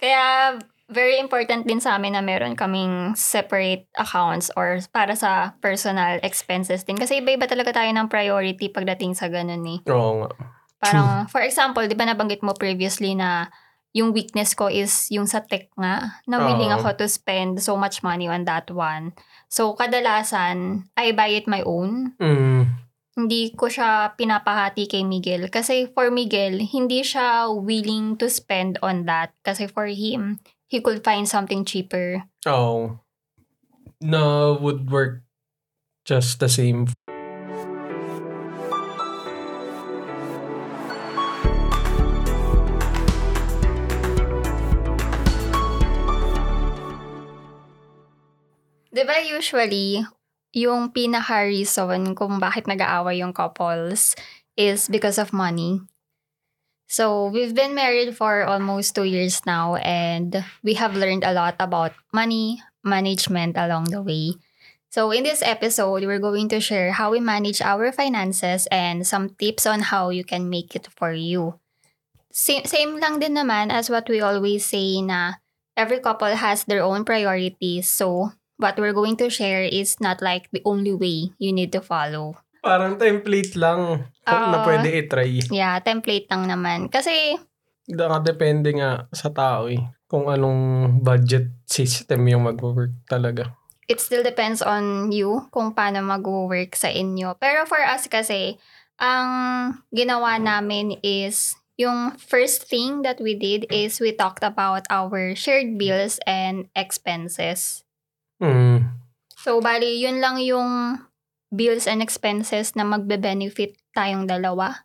Kaya 0.00 0.56
very 0.90 1.22
important 1.22 1.68
din 1.68 1.78
sa 1.78 1.94
amin 1.94 2.18
na 2.18 2.24
meron 2.24 2.58
kaming 2.58 3.14
separate 3.14 3.86
accounts 3.94 4.50
or 4.58 4.82
para 4.90 5.14
sa 5.14 5.54
personal 5.62 6.18
expenses 6.26 6.82
din. 6.82 6.98
Kasi 6.98 7.22
iba-iba 7.22 7.46
talaga 7.46 7.70
tayo 7.70 7.92
ng 7.94 8.10
priority 8.10 8.66
pagdating 8.72 9.14
sa 9.14 9.30
ganun 9.30 9.62
eh. 9.70 9.78
Oo 9.86 10.26
nga. 10.26 10.30
Parang, 10.80 11.28
for 11.30 11.44
example, 11.44 11.84
di 11.86 11.94
ba 11.94 12.08
nabanggit 12.08 12.42
mo 12.42 12.56
previously 12.56 13.12
na 13.14 13.52
yung 13.92 14.14
weakness 14.14 14.54
ko 14.54 14.70
is 14.70 15.10
yung 15.10 15.26
sa 15.26 15.42
tech 15.42 15.70
nga, 15.74 16.22
na 16.26 16.36
willing 16.40 16.70
Oo. 16.70 16.78
ako 16.80 17.04
to 17.04 17.06
spend 17.10 17.58
so 17.58 17.74
much 17.74 18.06
money 18.06 18.30
on 18.30 18.46
that 18.46 18.70
one. 18.70 19.12
So, 19.50 19.74
kadalasan, 19.74 20.86
I 20.94 21.10
buy 21.10 21.34
it 21.34 21.50
my 21.50 21.62
own. 21.66 22.14
Mm. 22.22 22.89
Hindi 23.10 23.50
ko 23.58 23.66
siya 23.66 24.14
pinapahati 24.14 24.86
kay 24.86 25.02
Miguel. 25.02 25.50
Kasi 25.50 25.90
for 25.90 26.14
Miguel, 26.14 26.62
hindi 26.62 27.02
siya 27.02 27.50
willing 27.50 28.14
to 28.14 28.30
spend 28.30 28.78
on 28.86 29.02
that. 29.10 29.34
Kasi 29.42 29.66
for 29.66 29.90
him, 29.90 30.38
he 30.70 30.78
could 30.78 31.02
find 31.02 31.26
something 31.26 31.66
cheaper. 31.66 32.22
Oo. 32.46 33.02
Na 33.98 34.54
would 34.54 34.94
work 34.94 35.26
just 36.06 36.38
the 36.38 36.46
same. 36.46 36.86
Di 48.90 49.02
ba 49.02 49.18
usually, 49.22 50.06
yung 50.52 50.90
pinaka-reason 50.90 52.14
kung 52.14 52.42
bakit 52.42 52.66
nag-aaway 52.66 53.22
yung 53.22 53.32
couples 53.32 54.14
is 54.56 54.88
because 54.90 55.18
of 55.18 55.32
money. 55.32 55.80
So, 56.90 57.30
we've 57.30 57.54
been 57.54 57.74
married 57.74 58.18
for 58.18 58.42
almost 58.42 58.98
two 58.98 59.06
years 59.06 59.46
now 59.46 59.78
and 59.78 60.42
we 60.66 60.74
have 60.74 60.98
learned 60.98 61.22
a 61.22 61.32
lot 61.32 61.54
about 61.62 61.94
money 62.10 62.58
management 62.82 63.54
along 63.54 63.94
the 63.94 64.02
way. 64.02 64.34
So, 64.90 65.14
in 65.14 65.22
this 65.22 65.38
episode, 65.38 66.02
we're 66.02 66.18
going 66.18 66.50
to 66.50 66.58
share 66.58 66.90
how 66.90 67.14
we 67.14 67.22
manage 67.22 67.62
our 67.62 67.94
finances 67.94 68.66
and 68.74 69.06
some 69.06 69.38
tips 69.38 69.70
on 69.70 69.86
how 69.86 70.10
you 70.10 70.26
can 70.26 70.50
make 70.50 70.74
it 70.74 70.88
for 70.90 71.14
you. 71.14 71.62
Same, 72.34 72.66
same 72.66 72.98
lang 72.98 73.22
din 73.22 73.38
naman 73.38 73.70
as 73.70 73.86
what 73.86 74.10
we 74.10 74.18
always 74.18 74.66
say 74.66 74.98
na 74.98 75.38
every 75.78 76.02
couple 76.02 76.34
has 76.34 76.66
their 76.66 76.82
own 76.82 77.06
priorities. 77.06 77.86
So, 77.86 78.34
what 78.60 78.76
we're 78.76 78.94
going 78.94 79.16
to 79.18 79.32
share 79.32 79.64
is 79.64 79.96
not 79.98 80.20
like 80.20 80.52
the 80.52 80.60
only 80.68 80.92
way 80.92 81.32
you 81.40 81.50
need 81.50 81.72
to 81.72 81.80
follow. 81.80 82.36
Parang 82.60 83.00
template 83.00 83.56
lang 83.56 84.04
na 84.28 84.60
Oo. 84.60 84.68
pwede 84.68 84.92
i-try. 85.00 85.40
Yeah, 85.48 85.80
template 85.80 86.28
lang 86.28 86.44
naman. 86.44 86.92
Kasi, 86.92 87.40
Nakadepende 87.90 88.70
nga 88.76 89.08
sa 89.10 89.32
tao 89.32 89.66
eh. 89.66 89.80
Kung 90.06 90.28
anong 90.28 90.94
budget 91.00 91.50
system 91.64 92.28
yung 92.28 92.46
mag-work 92.46 92.92
talaga. 93.08 93.56
it 93.90 93.98
still 93.98 94.22
depends 94.22 94.62
on 94.62 95.10
you 95.10 95.50
kung 95.50 95.74
paano 95.74 95.98
mag-work 95.98 96.78
sa 96.78 96.86
inyo. 96.86 97.34
Pero 97.42 97.66
for 97.66 97.82
us 97.82 98.06
kasi, 98.06 98.54
ang 99.02 99.82
ginawa 99.90 100.38
namin 100.38 100.94
is, 101.02 101.58
yung 101.74 102.14
first 102.14 102.70
thing 102.70 103.02
that 103.02 103.18
we 103.18 103.34
did 103.34 103.66
is 103.72 103.98
we 103.98 104.14
talked 104.14 104.46
about 104.46 104.86
our 104.94 105.34
shared 105.34 105.74
bills 105.74 106.22
and 106.22 106.70
expenses. 106.78 107.82
Mm. 108.40 108.88
So, 109.36 109.60
bali, 109.60 110.00
yun 110.00 110.20
lang 110.20 110.40
yung 110.40 111.00
bills 111.52 111.88
and 111.88 112.00
expenses 112.00 112.76
na 112.76 112.84
magbe-benefit 112.84 113.76
tayong 113.96 114.28
dalawa. 114.28 114.84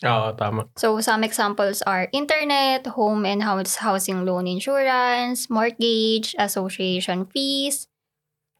Oo, 0.00 0.32
tama. 0.32 0.72
So, 0.80 0.96
some 1.04 1.20
examples 1.20 1.84
are 1.84 2.08
internet, 2.16 2.88
home 2.96 3.28
and 3.28 3.44
house 3.44 3.84
housing 3.84 4.24
loan 4.24 4.48
insurance, 4.48 5.52
mortgage, 5.52 6.32
association 6.40 7.28
fees, 7.28 7.84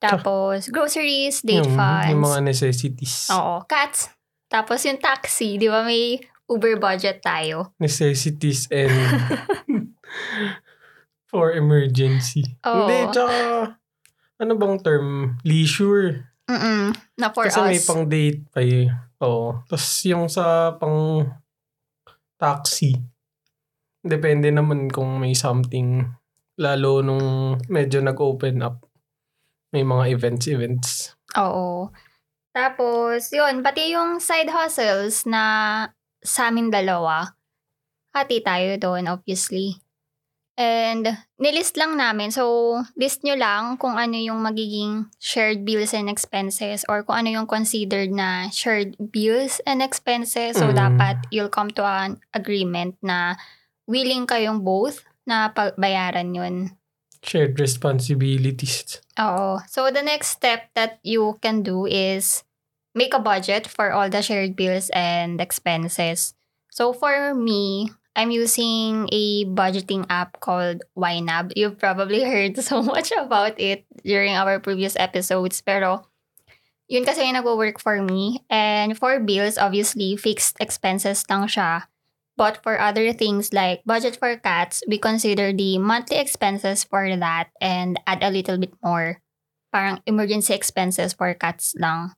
tapos 0.01 0.69
groceries, 0.69 1.41
date 1.41 1.65
yung, 1.65 1.77
funds. 1.77 2.13
yung 2.13 2.25
mga 2.25 2.41
necessities. 2.45 3.29
Oo, 3.33 3.65
cats. 3.65 4.13
Tapos 4.53 4.85
yung 4.85 5.01
taxi, 5.01 5.57
di 5.57 5.69
ba 5.69 5.85
may 5.85 6.21
Uber 6.51 6.77
budget 6.77 7.25
tayo? 7.25 7.73
Necessities 7.81 8.67
and 8.69 8.93
for 11.31 11.57
emergency. 11.57 12.59
Oo. 12.69 12.85
Hindi, 12.85 12.99
tsaka 13.15 13.37
ano 14.41 14.53
bang 14.57 14.77
term? 14.81 15.37
Leisure. 15.45 16.33
Mm 16.49 16.97
Na 17.21 17.29
for 17.31 17.47
Kasi 17.47 17.61
us. 17.61 17.69
may 17.69 17.81
pang 17.85 18.03
date 18.09 18.41
pa 18.49 18.61
eh. 18.65 18.89
Oo. 19.21 19.61
Tapos 19.69 19.87
yung 20.09 20.27
sa 20.33 20.75
pang 20.81 21.29
taxi, 22.41 22.97
depende 24.01 24.49
naman 24.49 24.89
kung 24.89 25.21
may 25.21 25.37
something, 25.37 26.09
lalo 26.57 27.05
nung 27.05 27.61
medyo 27.69 28.01
nag-open 28.01 28.65
up. 28.65 28.81
May 29.71 29.85
mga 29.85 30.17
events-events. 30.17 31.15
Oo. 31.39 31.93
Tapos, 32.51 33.31
yun, 33.31 33.63
pati 33.63 33.95
yung 33.95 34.19
side 34.19 34.51
hustles 34.51 35.23
na 35.29 35.43
sa 36.19 36.51
amin 36.51 36.73
dalawa, 36.73 37.39
hati 38.11 38.43
tayo 38.43 38.75
doon, 38.81 39.07
obviously. 39.07 39.79
And, 40.61 41.17
nilist 41.41 41.81
lang 41.81 41.97
namin. 41.97 42.29
So, 42.29 42.77
list 42.93 43.25
nyo 43.25 43.33
lang 43.33 43.81
kung 43.81 43.97
ano 43.97 44.21
yung 44.21 44.45
magiging 44.45 45.09
shared 45.17 45.65
bills 45.65 45.97
and 45.97 46.13
expenses 46.13 46.85
or 46.85 47.01
kung 47.01 47.25
ano 47.25 47.33
yung 47.33 47.49
considered 47.49 48.13
na 48.13 48.53
shared 48.53 48.93
bills 49.09 49.65
and 49.65 49.81
expenses. 49.81 50.61
So, 50.61 50.69
Mm. 50.69 50.77
dapat 50.77 51.17
you'll 51.33 51.49
come 51.49 51.73
to 51.73 51.85
an 51.89 52.21
agreement 52.37 53.01
na 53.01 53.41
willing 53.89 54.29
kayong 54.29 54.61
both 54.61 55.01
na 55.25 55.49
pagbayaran 55.49 56.37
yun. 56.37 56.77
Shared 57.25 57.57
responsibilities. 57.57 59.01
Oo. 59.17 59.65
So, 59.65 59.89
the 59.89 60.05
next 60.05 60.37
step 60.37 60.69
that 60.77 61.01
you 61.01 61.41
can 61.41 61.65
do 61.65 61.89
is 61.89 62.45
make 62.93 63.17
a 63.17 63.23
budget 63.23 63.65
for 63.65 63.97
all 63.97 64.13
the 64.13 64.21
shared 64.21 64.61
bills 64.61 64.93
and 64.93 65.41
expenses. 65.41 66.37
So, 66.69 66.93
for 66.93 67.33
me, 67.33 67.93
I'm 68.17 68.31
using 68.31 69.09
a 69.13 69.45
budgeting 69.47 70.05
app 70.11 70.41
called 70.41 70.83
YNAB. 70.99 71.53
You've 71.55 71.79
probably 71.79 72.23
heard 72.31 72.59
so 72.59 72.83
much 72.83 73.13
about 73.17 73.59
it 73.59 73.87
during 74.05 74.35
our 74.35 74.59
previous 74.59 74.97
episodes. 74.99 75.63
Pero, 75.63 76.07
yun 76.91 77.07
kasi 77.07 77.23
yung 77.23 77.39
nag-work 77.39 77.79
for 77.79 78.03
me. 78.03 78.43
And 78.51 78.99
for 78.99 79.21
bills, 79.21 79.59
obviously, 79.59 80.17
fixed 80.17 80.59
expenses 80.59 81.23
lang 81.31 81.47
siya. 81.47 81.87
But 82.35 82.65
for 82.65 82.81
other 82.81 83.13
things 83.13 83.53
like 83.53 83.85
budget 83.85 84.17
for 84.17 84.35
cats, 84.41 84.83
we 84.89 84.97
consider 84.97 85.53
the 85.53 85.77
monthly 85.77 86.17
expenses 86.17 86.83
for 86.85 87.05
that 87.05 87.53
and 87.61 88.01
add 88.09 88.25
a 88.25 88.33
little 88.33 88.57
bit 88.57 88.73
more. 88.83 89.21
Parang 89.71 90.01
emergency 90.09 90.57
expenses 90.57 91.13
for 91.13 91.31
cats 91.37 91.77
lang. 91.77 92.17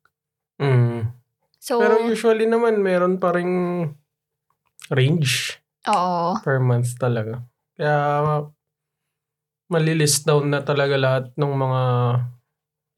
Mm. 0.62 1.10
So, 1.58 1.82
Pero 1.82 2.06
usually 2.06 2.46
naman, 2.46 2.86
meron 2.86 3.18
pa 3.18 3.34
ring 3.34 3.98
range 4.90 5.61
oo. 5.88 6.38
per 6.42 6.58
month 6.62 6.94
talaga. 6.98 7.42
Kaya, 7.74 7.96
malilist 9.72 10.28
down 10.28 10.52
na 10.52 10.60
talaga 10.60 11.00
lahat 11.00 11.24
ng 11.32 11.52
mga 11.56 11.82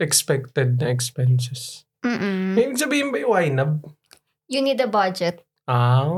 expected 0.02 0.82
na 0.82 0.90
expenses. 0.90 1.86
Mm-mm. 2.02 2.58
Ibig 2.58 2.82
sabihin 2.82 3.14
ba 3.14 3.22
yung 3.22 3.32
YNAB? 3.32 3.72
You 4.50 4.60
need 4.60 4.82
a 4.82 4.90
budget. 4.90 5.40
Ah. 5.64 6.10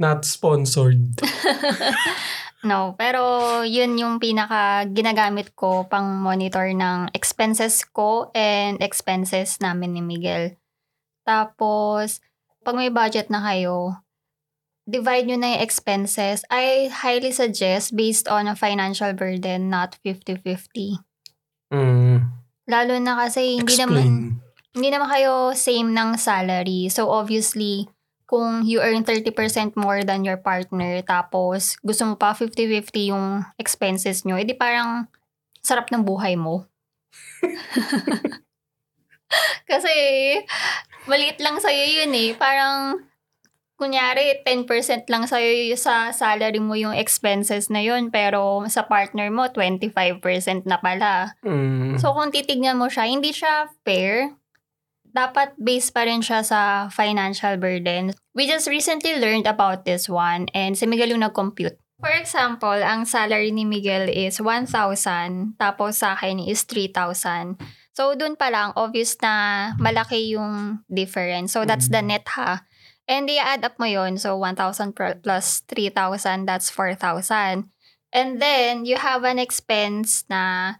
Not 0.00 0.24
sponsored. 0.24 1.20
no, 2.70 2.96
pero 2.96 3.60
yun 3.68 4.00
yung 4.00 4.16
pinaka 4.16 4.88
ginagamit 4.88 5.52
ko 5.52 5.84
pang 5.90 6.24
monitor 6.24 6.72
ng 6.72 7.12
expenses 7.12 7.84
ko 7.84 8.32
and 8.32 8.80
expenses 8.80 9.60
namin 9.60 9.98
ni 9.98 10.02
Miguel. 10.04 10.56
Tapos, 11.28 12.24
pag 12.64 12.76
may 12.76 12.92
budget 12.92 13.32
na 13.32 13.40
kayo, 13.40 14.04
divide 14.84 15.30
nyo 15.30 15.38
na 15.40 15.56
yung 15.56 15.64
expenses. 15.64 16.44
I 16.50 16.92
highly 16.92 17.32
suggest 17.32 17.96
based 17.96 18.28
on 18.28 18.50
a 18.50 18.58
financial 18.58 19.14
burden, 19.14 19.70
not 19.70 19.96
50-50. 20.04 21.00
Mm. 21.70 22.18
Lalo 22.66 22.94
na 22.98 23.26
kasi 23.26 23.58
hindi 23.58 23.74
naman 23.78 23.98
Explain. 23.98 24.18
hindi 24.74 24.88
naman 24.90 25.08
kayo 25.10 25.54
same 25.54 25.94
ng 25.94 26.18
salary. 26.18 26.90
So 26.90 27.10
obviously, 27.10 27.90
kung 28.30 28.62
you 28.62 28.78
earn 28.78 29.02
30% 29.02 29.74
more 29.74 30.06
than 30.06 30.22
your 30.22 30.38
partner, 30.38 31.02
tapos 31.02 31.74
gusto 31.82 32.06
mo 32.06 32.14
pa 32.14 32.30
50-50 32.30 33.10
yung 33.10 33.42
expenses 33.58 34.22
nyo, 34.22 34.38
edi 34.38 34.54
parang 34.54 35.10
sarap 35.66 35.90
ng 35.90 36.06
buhay 36.06 36.38
mo. 36.38 36.70
Kasi 39.70 39.94
maliit 41.10 41.42
lang 41.42 41.58
sa'yo 41.58 42.06
yun 42.06 42.14
eh. 42.14 42.30
Parang 42.38 43.02
kunyari 43.74 44.46
10% 44.46 45.10
lang 45.10 45.26
sa'yo 45.26 45.74
sa 45.74 46.14
salary 46.14 46.62
mo 46.62 46.78
yung 46.78 46.94
expenses 46.94 47.66
na 47.66 47.82
yun, 47.82 48.14
pero 48.14 48.62
sa 48.70 48.86
partner 48.86 49.26
mo 49.34 49.50
25% 49.50 50.22
na 50.70 50.78
pala. 50.78 51.34
Mm. 51.42 51.98
So, 51.98 52.14
kung 52.14 52.30
titignan 52.30 52.78
mo 52.78 52.86
siya, 52.86 53.10
hindi 53.10 53.34
siya 53.34 53.66
fair. 53.82 54.38
dapat 55.10 55.58
based 55.58 55.90
pa 55.90 56.06
rin 56.06 56.22
siya 56.22 56.46
sa 56.46 56.86
financial 56.88 57.58
burden. 57.58 58.14
We 58.34 58.46
just 58.46 58.70
recently 58.70 59.18
learned 59.18 59.46
about 59.46 59.84
this 59.84 60.06
one 60.06 60.46
and 60.54 60.78
si 60.78 60.86
Miguel 60.86 61.10
yung 61.14 61.26
nag-compute. 61.26 61.76
For 62.00 62.14
example, 62.16 62.80
ang 62.80 63.04
salary 63.04 63.52
ni 63.52 63.68
Miguel 63.68 64.08
is 64.08 64.40
1,000 64.40 64.72
tapos 65.60 66.00
sa 66.00 66.16
akin 66.16 66.40
is 66.40 66.64
3,000. 66.64 67.60
So, 67.92 68.14
dun 68.14 68.38
pa 68.38 68.48
lang, 68.48 68.72
obvious 68.78 69.18
na 69.18 69.74
malaki 69.76 70.34
yung 70.34 70.82
difference. 70.86 71.52
So, 71.52 71.66
that's 71.66 71.90
the 71.90 72.02
net 72.02 72.26
ha. 72.38 72.62
And 73.10 73.26
i-add 73.26 73.66
up 73.66 73.74
mo 73.82 73.90
yon 73.90 74.18
So, 74.18 74.38
1,000 74.38 74.94
pr- 74.94 75.18
plus 75.18 75.66
3,000, 75.66 76.46
that's 76.46 76.70
4,000. 76.70 77.66
And 78.14 78.42
then, 78.42 78.86
you 78.86 78.96
have 78.96 79.26
an 79.26 79.38
expense 79.38 80.22
na 80.30 80.74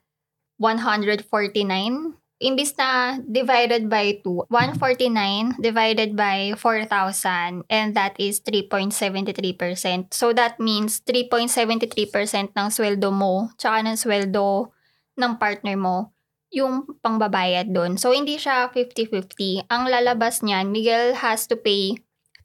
149. 0.62 2.14
Imbis 2.40 2.72
na 2.80 3.20
divided 3.20 3.92
by 3.92 4.16
2, 4.24 4.48
149 4.48 5.60
divided 5.60 6.16
by 6.16 6.56
4,000 6.56 7.68
and 7.68 7.92
that 7.92 8.16
is 8.16 8.40
3.73%. 8.40 10.08
So 10.08 10.32
that 10.32 10.56
means 10.56 11.04
3.73% 11.04 12.56
ng 12.56 12.68
sweldo 12.72 13.12
mo 13.12 13.52
tsaka 13.60 13.84
ng 13.84 13.92
sweldo 13.92 14.72
ng 15.20 15.36
partner 15.36 15.76
mo 15.76 16.16
yung 16.50 16.98
pangbabayad 16.98 17.70
doon. 17.70 17.94
So 17.96 18.10
hindi 18.10 18.36
siya 18.36 18.74
50-50. 18.74 19.70
Ang 19.70 19.82
lalabas 19.86 20.42
niyan, 20.42 20.74
Miguel 20.74 21.14
has 21.18 21.46
to 21.46 21.54
pay 21.54 21.94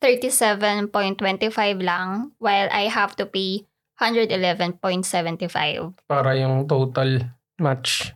37.25 0.01 0.91
lang 1.81 2.31
while 2.37 2.69
I 2.69 2.87
have 2.87 3.17
to 3.17 3.25
pay 3.25 3.65
111.75. 3.97 5.97
Para 6.05 6.37
yung 6.37 6.69
total 6.69 7.33
match. 7.57 8.13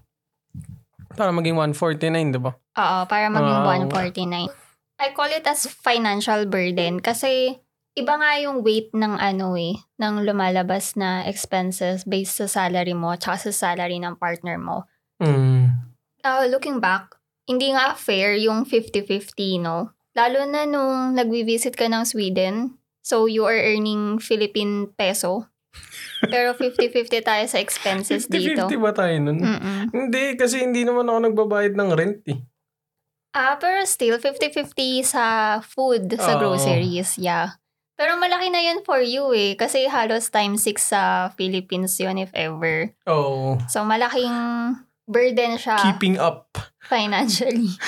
Para 1.17 1.33
maging 1.33 1.57
149, 1.57 2.35
di 2.35 2.39
ba? 2.39 2.53
Oo, 2.53 2.99
para 3.09 3.27
maging 3.33 3.59
Ah, 3.65 3.67
149. 3.89 4.53
I 4.99 5.15
call 5.15 5.31
it 5.31 5.47
as 5.47 5.65
financial 5.65 6.45
burden 6.45 6.99
kasi 6.99 7.57
iba 7.95 8.19
nga 8.19 8.35
yung 8.39 8.61
weight 8.61 8.91
ng 8.91 9.15
ano 9.15 9.55
eh, 9.55 9.79
ng 9.97 10.27
lumalabas 10.27 10.99
na 10.99 11.23
expenses 11.25 12.03
based 12.03 12.39
sa 12.39 12.47
salary 12.47 12.93
mo 12.93 13.15
at 13.15 13.23
sa 13.23 13.51
salary 13.51 13.99
ng 13.99 14.19
partner 14.19 14.59
mo. 14.59 14.85
Mm. 15.19 15.58
Uh, 16.29 16.45
looking 16.45 16.77
back, 16.77 17.17
hindi 17.49 17.73
nga 17.73 17.97
fair 17.97 18.37
yung 18.37 18.69
50-50, 18.69 19.65
no? 19.65 19.97
Lalo 20.13 20.45
na 20.45 20.69
nung 20.69 21.17
nagvi-visit 21.17 21.73
ka 21.73 21.89
ng 21.89 22.05
Sweden, 22.05 22.77
so 23.01 23.25
you 23.25 23.49
are 23.49 23.57
earning 23.57 24.21
Philippine 24.21 24.93
peso. 24.93 25.49
Pero 26.21 26.53
50-50 26.53 27.25
tayo 27.25 27.45
sa 27.49 27.57
expenses 27.57 28.29
dito. 28.29 28.69
50-50 28.69 28.85
ba 28.85 28.91
tayo 28.93 29.15
nun? 29.17 29.41
Mm-mm. 29.41 29.79
Hindi, 29.89 30.37
kasi 30.37 30.61
hindi 30.61 30.85
naman 30.85 31.09
ako 31.09 31.17
nagbabayad 31.33 31.73
ng 31.73 31.89
rent 31.97 32.21
eh. 32.29 32.39
Ah, 33.33 33.57
pero 33.57 33.81
still, 33.89 34.21
50-50 34.21 35.05
sa 35.05 35.23
food, 35.65 36.13
sa 36.17 36.37
Oo. 36.37 36.39
groceries, 36.41 37.17
yeah. 37.17 37.57
Pero 37.99 38.15
malaki 38.15 38.47
na 38.47 38.63
yun 38.63 38.79
for 38.87 39.03
you 39.03 39.35
eh. 39.35 39.59
Kasi 39.59 39.85
halos 39.91 40.31
times 40.31 40.63
6 40.63 40.79
sa 40.79 41.01
Philippines 41.35 41.99
yun 41.99 42.15
if 42.15 42.31
ever. 42.31 42.95
Oo. 43.11 43.59
So, 43.67 43.83
malaking 43.83 44.31
burden 45.09 45.57
siya 45.57 45.81
Keeping 45.81 46.21
up. 46.21 46.53
financially. 46.85 47.73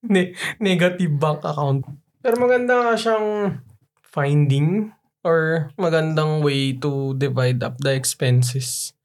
Ne- 0.00 0.32
negative 0.56 1.12
bank 1.20 1.44
account. 1.44 1.84
Pero 2.24 2.40
maganda 2.40 2.80
nga 2.80 2.96
siyang 2.96 3.60
finding 4.00 4.96
or 5.20 5.68
magandang 5.76 6.40
way 6.40 6.72
to 6.72 7.12
divide 7.20 7.60
up 7.60 7.76
the 7.84 7.92
expenses. 7.92 8.96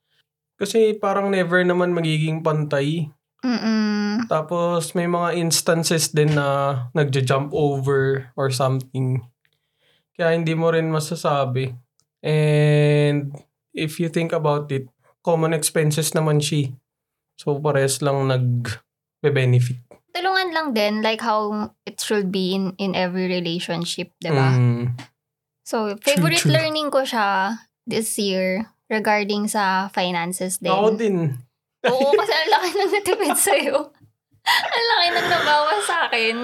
Kasi 0.55 0.95
parang 0.95 1.35
never 1.35 1.59
naman 1.67 1.91
magiging 1.91 2.39
pantay. 2.39 3.11
Mm-mm. 3.43 4.23
Tapos 4.31 4.95
may 4.95 5.05
mga 5.05 5.35
instances 5.35 6.15
din 6.15 6.31
na 6.39 6.87
nagja-jump 6.95 7.51
over 7.51 8.31
or 8.39 8.47
something. 8.47 9.19
Kaya 10.15 10.31
hindi 10.31 10.55
mo 10.55 10.71
rin 10.71 10.87
masasabi. 10.87 11.75
And 12.23 13.35
if 13.75 13.99
you 13.99 14.07
think 14.07 14.31
about 14.31 14.71
it, 14.71 14.87
common 15.25 15.57
expenses 15.57 16.13
naman 16.13 16.37
siya. 16.37 16.69
So 17.41 17.57
pares 17.57 17.97
lang 18.05 18.29
nag-benefit. 18.29 19.81
Tulungan 20.13 20.53
lang 20.53 20.67
din 20.71 21.01
like 21.01 21.19
how 21.19 21.73
it 21.83 21.97
should 21.99 22.29
be 22.31 22.53
in, 22.53 22.71
in 22.77 22.93
every 22.93 23.25
relationship, 23.27 24.13
di 24.21 24.29
ba? 24.31 24.53
Mm. 24.55 24.95
So, 25.65 25.97
favorite 25.99 26.45
true. 26.45 26.53
learning 26.53 26.93
ko 26.93 27.01
siya 27.01 27.57
this 27.89 28.15
year 28.21 28.69
regarding 28.87 29.49
sa 29.49 29.89
finances 29.89 30.61
din. 30.61 30.69
Ako 30.71 30.93
din. 30.93 31.35
Oo, 31.83 32.09
kasi 32.13 32.31
ang 32.39 32.49
laki 32.53 32.69
ng 32.69 32.91
natipid 32.93 33.33
sa'yo. 33.35 33.75
ang 34.45 34.85
laki 34.93 35.07
ng 35.09 35.27
nabawas 35.27 35.81
sa 35.89 35.97
akin. 36.05 36.35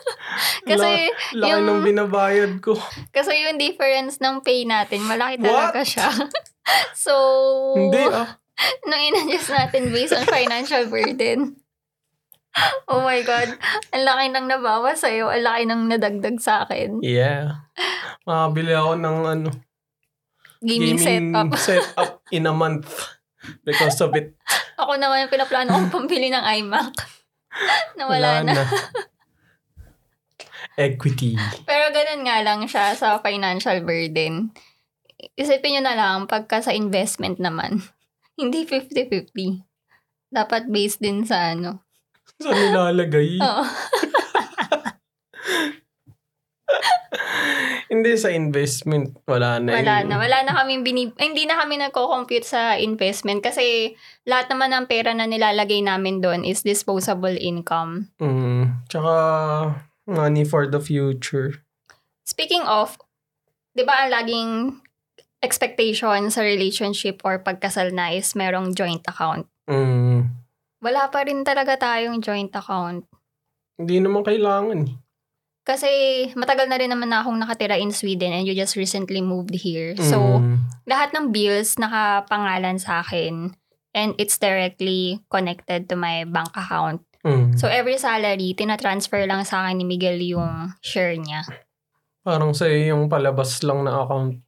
kasi, 0.72 0.90
Laki 1.36 1.52
yung- 1.52 1.68
ng 1.68 1.80
binabayad 1.84 2.52
ko. 2.64 2.74
kasi 3.16 3.44
yung 3.44 3.60
difference 3.60 4.18
ng 4.18 4.40
pay 4.40 4.64
natin, 4.64 5.04
malaki 5.04 5.36
talaga 5.38 5.84
What? 5.84 5.86
siya. 5.86 6.08
So, 6.94 7.12
Hindi 7.76 8.02
ah. 8.10 8.38
nung 8.88 9.02
in-adjust 9.12 9.52
natin 9.52 9.92
based 9.92 10.16
on 10.16 10.24
financial 10.24 10.88
burden, 10.88 11.60
oh 12.88 13.04
my 13.04 13.20
God, 13.20 13.52
ang 13.92 14.04
laki 14.04 14.24
ng 14.32 14.46
nabawas 14.48 15.04
sa'yo, 15.04 15.28
ang 15.28 15.44
laki 15.44 15.62
ng 15.68 15.82
nadagdag 15.92 16.36
sa 16.40 16.64
akin. 16.64 17.04
Yeah. 17.04 17.68
Makabili 18.24 18.72
ako 18.72 18.92
ng 18.96 19.18
ano, 19.26 19.48
Gaming, 20.64 20.98
setup. 20.98 21.52
setup 21.68 22.10
in 22.32 22.48
a 22.48 22.54
month 22.54 22.88
because 23.62 24.00
of 24.00 24.16
it. 24.16 24.34
Ako 24.80 24.96
naman 24.96 25.28
yung 25.28 25.32
pinaplano 25.32 25.68
kong 25.76 25.92
pambili 25.92 26.32
ng 26.32 26.42
iMac. 26.42 26.96
Nawala 28.00 28.40
Wala 28.40 28.44
na. 28.44 28.52
na. 28.52 28.64
Equity. 30.76 31.32
Pero 31.64 31.88
ganun 31.88 32.28
nga 32.28 32.44
lang 32.44 32.60
siya 32.68 32.92
sa 32.92 33.16
financial 33.24 33.80
burden. 33.80 34.52
Isipin 35.36 35.80
nyo 35.80 35.82
na 35.84 35.94
lang, 35.96 36.16
pagka 36.28 36.60
sa 36.60 36.76
investment 36.76 37.40
naman, 37.40 37.80
hindi 38.40 38.68
50-50. 38.68 39.64
Dapat 40.32 40.68
based 40.68 41.00
din 41.00 41.24
sa 41.24 41.54
ano. 41.54 41.82
Sa 42.42 42.52
nilalagay. 42.52 43.40
Oo. 43.48 43.64
Hindi 47.86 48.12
sa 48.18 48.34
investment. 48.34 49.14
Wala 49.24 49.62
na. 49.62 49.78
Wala 49.78 50.02
yun. 50.02 50.10
na. 50.10 50.16
Wala 50.18 50.38
na 50.42 50.52
kami 50.52 50.82
binib... 50.82 51.14
eh, 51.16 51.30
hindi 51.30 51.46
na 51.46 51.56
kami 51.62 51.78
nagko-compute 51.80 52.44
sa 52.44 52.74
investment 52.76 53.40
kasi 53.40 53.94
lahat 54.26 54.50
naman 54.52 54.74
ng 54.74 54.84
pera 54.90 55.14
na 55.14 55.24
nilalagay 55.24 55.80
namin 55.80 56.20
doon 56.20 56.42
is 56.42 56.66
disposable 56.66 57.32
income. 57.38 58.10
Mm. 58.18 58.84
Tsaka 58.90 59.14
money 60.04 60.44
for 60.44 60.66
the 60.66 60.82
future. 60.82 61.62
Speaking 62.26 62.66
of, 62.66 62.98
di 63.72 63.86
ba 63.86 64.04
ang 64.04 64.10
laging 64.12 64.50
expectation 65.46 66.26
sa 66.28 66.42
relationship 66.42 67.22
or 67.22 67.38
pagkasal 67.38 67.94
na 67.94 68.10
is 68.10 68.34
merong 68.34 68.74
joint 68.74 69.06
account. 69.06 69.46
Mm. 69.70 70.26
Wala 70.82 71.06
pa 71.06 71.22
rin 71.22 71.46
talaga 71.46 71.78
tayong 71.78 72.18
joint 72.18 72.50
account. 72.50 73.06
Hindi 73.78 74.02
naman 74.02 74.26
kailangan. 74.26 74.90
eh. 74.90 74.98
Kasi 75.66 75.90
matagal 76.38 76.70
na 76.70 76.78
rin 76.78 76.90
naman 76.90 77.10
na 77.10 77.22
akong 77.22 77.38
nakatira 77.38 77.74
in 77.74 77.90
Sweden 77.90 78.30
and 78.30 78.46
you 78.46 78.54
just 78.54 78.78
recently 78.78 79.18
moved 79.18 79.50
here. 79.54 79.98
So, 79.98 80.38
Mm. 80.38 80.62
lahat 80.86 81.10
ng 81.10 81.34
bills 81.34 81.74
nakapangalan 81.74 82.78
sa 82.78 83.02
akin 83.02 83.58
and 83.90 84.14
it's 84.14 84.38
directly 84.38 85.26
connected 85.26 85.90
to 85.90 85.98
my 85.98 86.22
bank 86.22 86.54
account. 86.54 87.02
Mm. 87.26 87.58
So, 87.58 87.66
every 87.66 87.98
salary, 87.98 88.54
tinatransfer 88.54 89.26
lang 89.26 89.42
sa 89.42 89.66
akin 89.66 89.82
ni 89.82 89.84
Miguel 89.84 90.22
yung 90.22 90.78
share 90.78 91.18
niya. 91.18 91.42
Parang 92.22 92.54
sa 92.54 92.70
yung 92.70 93.10
palabas 93.10 93.58
lang 93.66 93.82
na 93.82 94.06
account. 94.06 94.38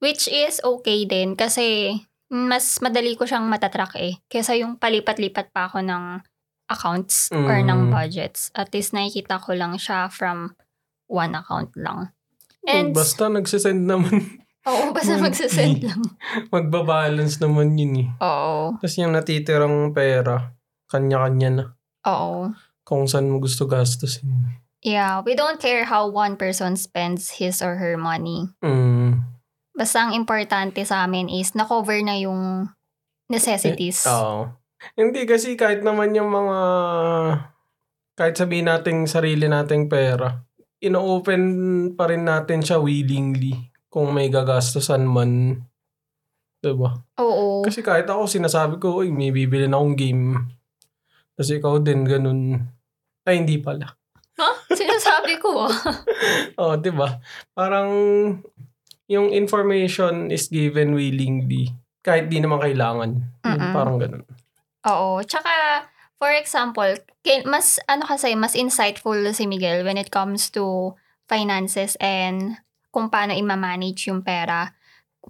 Which 0.00 0.26
is 0.26 0.60
okay 0.60 1.04
din 1.04 1.36
kasi 1.36 1.96
mas 2.30 2.78
madali 2.80 3.14
ko 3.14 3.24
siyang 3.24 3.46
matatrack 3.46 3.94
eh. 3.96 4.16
Kesa 4.26 4.56
yung 4.56 4.76
palipat-lipat 4.76 5.52
pa 5.52 5.68
ako 5.68 5.84
ng 5.84 6.24
accounts 6.66 7.28
or 7.34 7.58
Mm. 7.58 7.66
ng 7.66 7.80
budgets. 7.90 8.48
At 8.54 8.70
least 8.70 8.94
nakikita 8.94 9.42
ko 9.42 9.52
lang 9.52 9.74
siya 9.76 10.06
from 10.06 10.54
one 11.10 11.34
account 11.34 11.74
lang. 11.74 12.14
And, 12.62 12.94
Basta 12.94 13.26
nagsisend 13.26 13.84
naman. 13.84 14.38
oo, 14.70 14.94
basta 14.94 15.18
monthly. 15.18 15.26
magsasend 15.26 15.78
lang. 15.82 16.00
Magbabalance 16.54 17.42
naman 17.42 17.74
yun 17.74 17.94
eh. 17.98 18.08
Oo. 18.22 18.78
Tapos 18.78 18.94
yung 18.94 19.10
natitirang 19.10 19.90
pera, 19.90 20.54
kanya-kanya 20.86 21.50
na. 21.50 21.64
Oo. 22.06 22.54
Kung 22.86 23.10
saan 23.10 23.26
mo 23.26 23.42
gusto 23.42 23.66
gastusin. 23.66 24.54
Yeah, 24.80 25.20
we 25.20 25.34
don't 25.34 25.60
care 25.60 25.84
how 25.84 26.08
one 26.08 26.38
person 26.38 26.72
spends 26.78 27.42
his 27.42 27.60
or 27.60 27.76
her 27.82 27.98
money. 27.98 28.48
Mm. 28.62 28.99
Basta 29.80 30.04
ang 30.04 30.12
importante 30.12 30.84
sa 30.84 31.08
amin 31.08 31.32
is 31.32 31.56
na-cover 31.56 32.04
na 32.04 32.20
yung 32.20 32.68
necessities. 33.32 34.04
Eh, 34.04 34.12
Oo. 34.12 34.52
Hindi 34.92 35.24
kasi 35.24 35.56
kahit 35.56 35.80
naman 35.80 36.12
yung 36.12 36.28
mga 36.28 36.58
kahit 38.12 38.36
sabihin 38.36 38.68
nating 38.68 39.08
sarili 39.08 39.48
nating 39.48 39.88
pera, 39.88 40.44
ino-open 40.84 41.42
pa 41.96 42.12
rin 42.12 42.28
natin 42.28 42.60
siya 42.60 42.76
willingly 42.76 43.72
kung 43.88 44.12
may 44.12 44.28
gagastusan 44.28 45.08
man. 45.08 45.64
Diba? 46.60 47.00
Oo. 47.16 47.64
Kasi 47.64 47.80
kahit 47.80 48.04
ako 48.04 48.28
sinasabi 48.28 48.76
ko, 48.76 49.00
uy, 49.00 49.08
may 49.08 49.32
bibili 49.32 49.64
na 49.64 49.80
akong 49.80 49.96
game. 49.96 50.36
Kasi 51.40 51.56
ikaw 51.56 51.80
din, 51.80 52.04
ganun. 52.04 52.68
Ay, 53.24 53.40
hindi 53.40 53.56
pala. 53.56 53.96
Ha? 54.36 54.48
Sinasabi 54.68 55.40
ko. 55.40 55.64
ah. 55.64 55.72
Oo, 56.60 56.76
di 56.76 56.92
ba? 56.92 57.16
Parang 57.56 57.88
yung 59.10 59.34
information 59.34 60.30
is 60.30 60.46
given 60.46 60.94
willingly. 60.94 61.74
Kahit 62.00 62.30
di 62.30 62.38
naman 62.38 62.62
kailangan. 62.62 63.42
Mm-mm. 63.42 63.74
Parang 63.74 63.98
ganun. 63.98 64.22
Oo. 64.86 65.18
Tsaka, 65.26 65.84
for 66.16 66.30
example, 66.30 66.94
kin- 67.26 67.44
mas, 67.50 67.82
ano 67.90 68.06
kasi, 68.06 68.38
mas 68.38 68.54
insightful 68.54 69.18
si 69.34 69.50
Miguel 69.50 69.82
when 69.82 69.98
it 69.98 70.14
comes 70.14 70.48
to 70.54 70.94
finances 71.26 71.98
and 71.98 72.62
kung 72.94 73.10
paano 73.10 73.34
i-manage 73.34 74.06
yung 74.06 74.22
pera. 74.22 74.70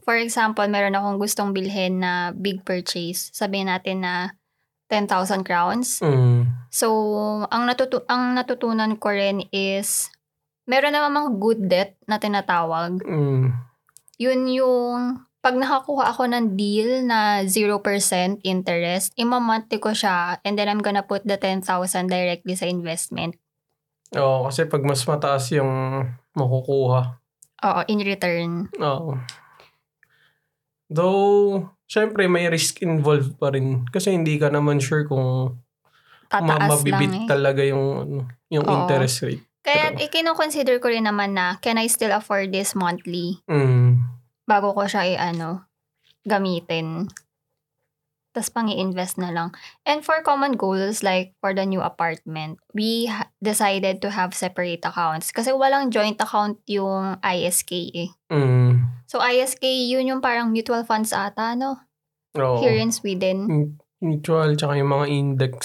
For 0.05 0.21
example, 0.21 0.69
meron 0.69 0.95
akong 0.95 1.17
gustong 1.19 1.51
bilhin 1.57 2.05
na 2.05 2.37
big 2.37 2.63
purchase. 2.63 3.33
Sabihin 3.33 3.73
natin 3.73 4.05
na 4.05 4.37
10,000 4.93 5.41
crowns. 5.41 6.05
Mm. 6.05 6.69
So, 6.69 6.87
ang, 7.49 7.65
natutu- 7.65 8.05
ang 8.07 8.37
natutunan 8.37 8.93
ko 9.01 9.09
rin 9.11 9.49
is, 9.51 10.13
meron 10.69 10.93
naman 10.95 11.17
mga 11.17 11.31
good 11.41 11.61
debt 11.65 11.91
na 12.05 12.21
tinatawag. 12.21 13.01
Mm. 13.03 13.70
Yun 14.21 14.45
yung, 14.53 15.01
pag 15.41 15.57
nakakuha 15.57 16.13
ako 16.13 16.29
ng 16.29 16.53
deal 16.61 17.09
na 17.09 17.41
0% 17.49 17.81
interest, 18.45 19.17
imamonthly 19.17 19.81
ko 19.81 19.97
siya 19.97 20.37
and 20.45 20.61
then 20.61 20.69
I'm 20.69 20.85
gonna 20.85 21.01
put 21.01 21.25
the 21.25 21.41
10,000 21.41 21.65
directly 22.13 22.53
sa 22.53 22.69
investment. 22.69 23.41
Oo, 24.21 24.53
kasi 24.53 24.69
pag 24.69 24.85
mas 24.85 25.01
mataas 25.09 25.49
yung 25.57 26.05
makukuha. 26.37 27.17
Oo, 27.65 27.81
in 27.89 28.05
return. 28.05 28.69
Oo. 28.77 29.17
Though, 30.91 31.71
syempre 31.89 32.29
may 32.29 32.51
risk 32.53 32.85
involved 32.85 33.39
pa 33.41 33.55
rin. 33.55 33.89
Kasi 33.89 34.13
hindi 34.13 34.37
ka 34.37 34.53
naman 34.53 34.83
sure 34.83 35.09
kung 35.09 35.57
Tataas 36.29 36.47
lang 36.47 36.69
mabibit 36.69 37.15
eh. 37.17 37.27
talaga 37.27 37.63
yung, 37.65 38.23
yung 38.53 38.65
Oo. 38.67 38.75
interest 38.85 39.25
rate. 39.25 39.45
Kaya 39.61 39.93
ikino-consider 39.93 40.81
ko 40.81 40.89
rin 40.89 41.05
naman 41.05 41.37
na, 41.37 41.61
can 41.61 41.77
I 41.77 41.85
still 41.87 42.11
afford 42.17 42.49
this 42.51 42.73
monthly? 42.73 43.45
Mm. 43.45 44.00
Bago 44.51 44.75
ko 44.75 44.91
siya 44.91 45.07
i-ano, 45.15 45.71
gamitin. 46.27 47.07
Tapos 48.31 48.51
pang 48.51 48.71
i-invest 48.71 49.19
na 49.19 49.31
lang. 49.31 49.55
And 49.87 50.03
for 50.07 50.23
common 50.23 50.55
goals, 50.55 51.03
like 51.03 51.35
for 51.43 51.55
the 51.55 51.67
new 51.67 51.83
apartment, 51.83 52.63
we 52.75 53.11
ha- 53.11 53.31
decided 53.43 54.03
to 54.03 54.11
have 54.11 54.35
separate 54.35 54.83
accounts. 54.87 55.31
Kasi 55.35 55.51
walang 55.51 55.91
joint 55.91 56.19
account 56.19 56.59
yung 56.71 57.19
ISK 57.23 57.71
eh. 57.95 58.11
Mm. 58.31 58.87
So 59.11 59.19
ISK, 59.19 59.67
yun 59.67 60.07
yung 60.07 60.23
parang 60.23 60.55
mutual 60.55 60.87
funds 60.87 61.11
ata, 61.11 61.59
no? 61.59 61.83
Oo. 62.39 62.63
Here 62.63 62.79
in 62.79 62.95
Sweden. 62.95 63.51
Mutual, 63.99 64.55
tsaka 64.55 64.79
yung 64.79 64.95
mga 64.95 65.07
index. 65.11 65.59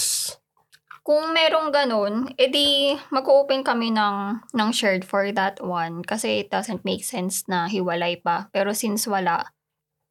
Kung 1.06 1.38
merong 1.38 1.70
ganun, 1.70 2.34
edi 2.34 2.98
mag-open 3.14 3.62
kami 3.62 3.94
ng, 3.94 4.42
ng 4.58 4.70
shared 4.74 5.06
for 5.06 5.30
that 5.38 5.62
one. 5.62 6.02
Kasi 6.02 6.42
it 6.42 6.50
doesn't 6.50 6.82
make 6.82 7.06
sense 7.06 7.46
na 7.46 7.70
hiwalay 7.70 8.18
pa. 8.18 8.50
Pero 8.50 8.74
since 8.74 9.06
wala, 9.06 9.54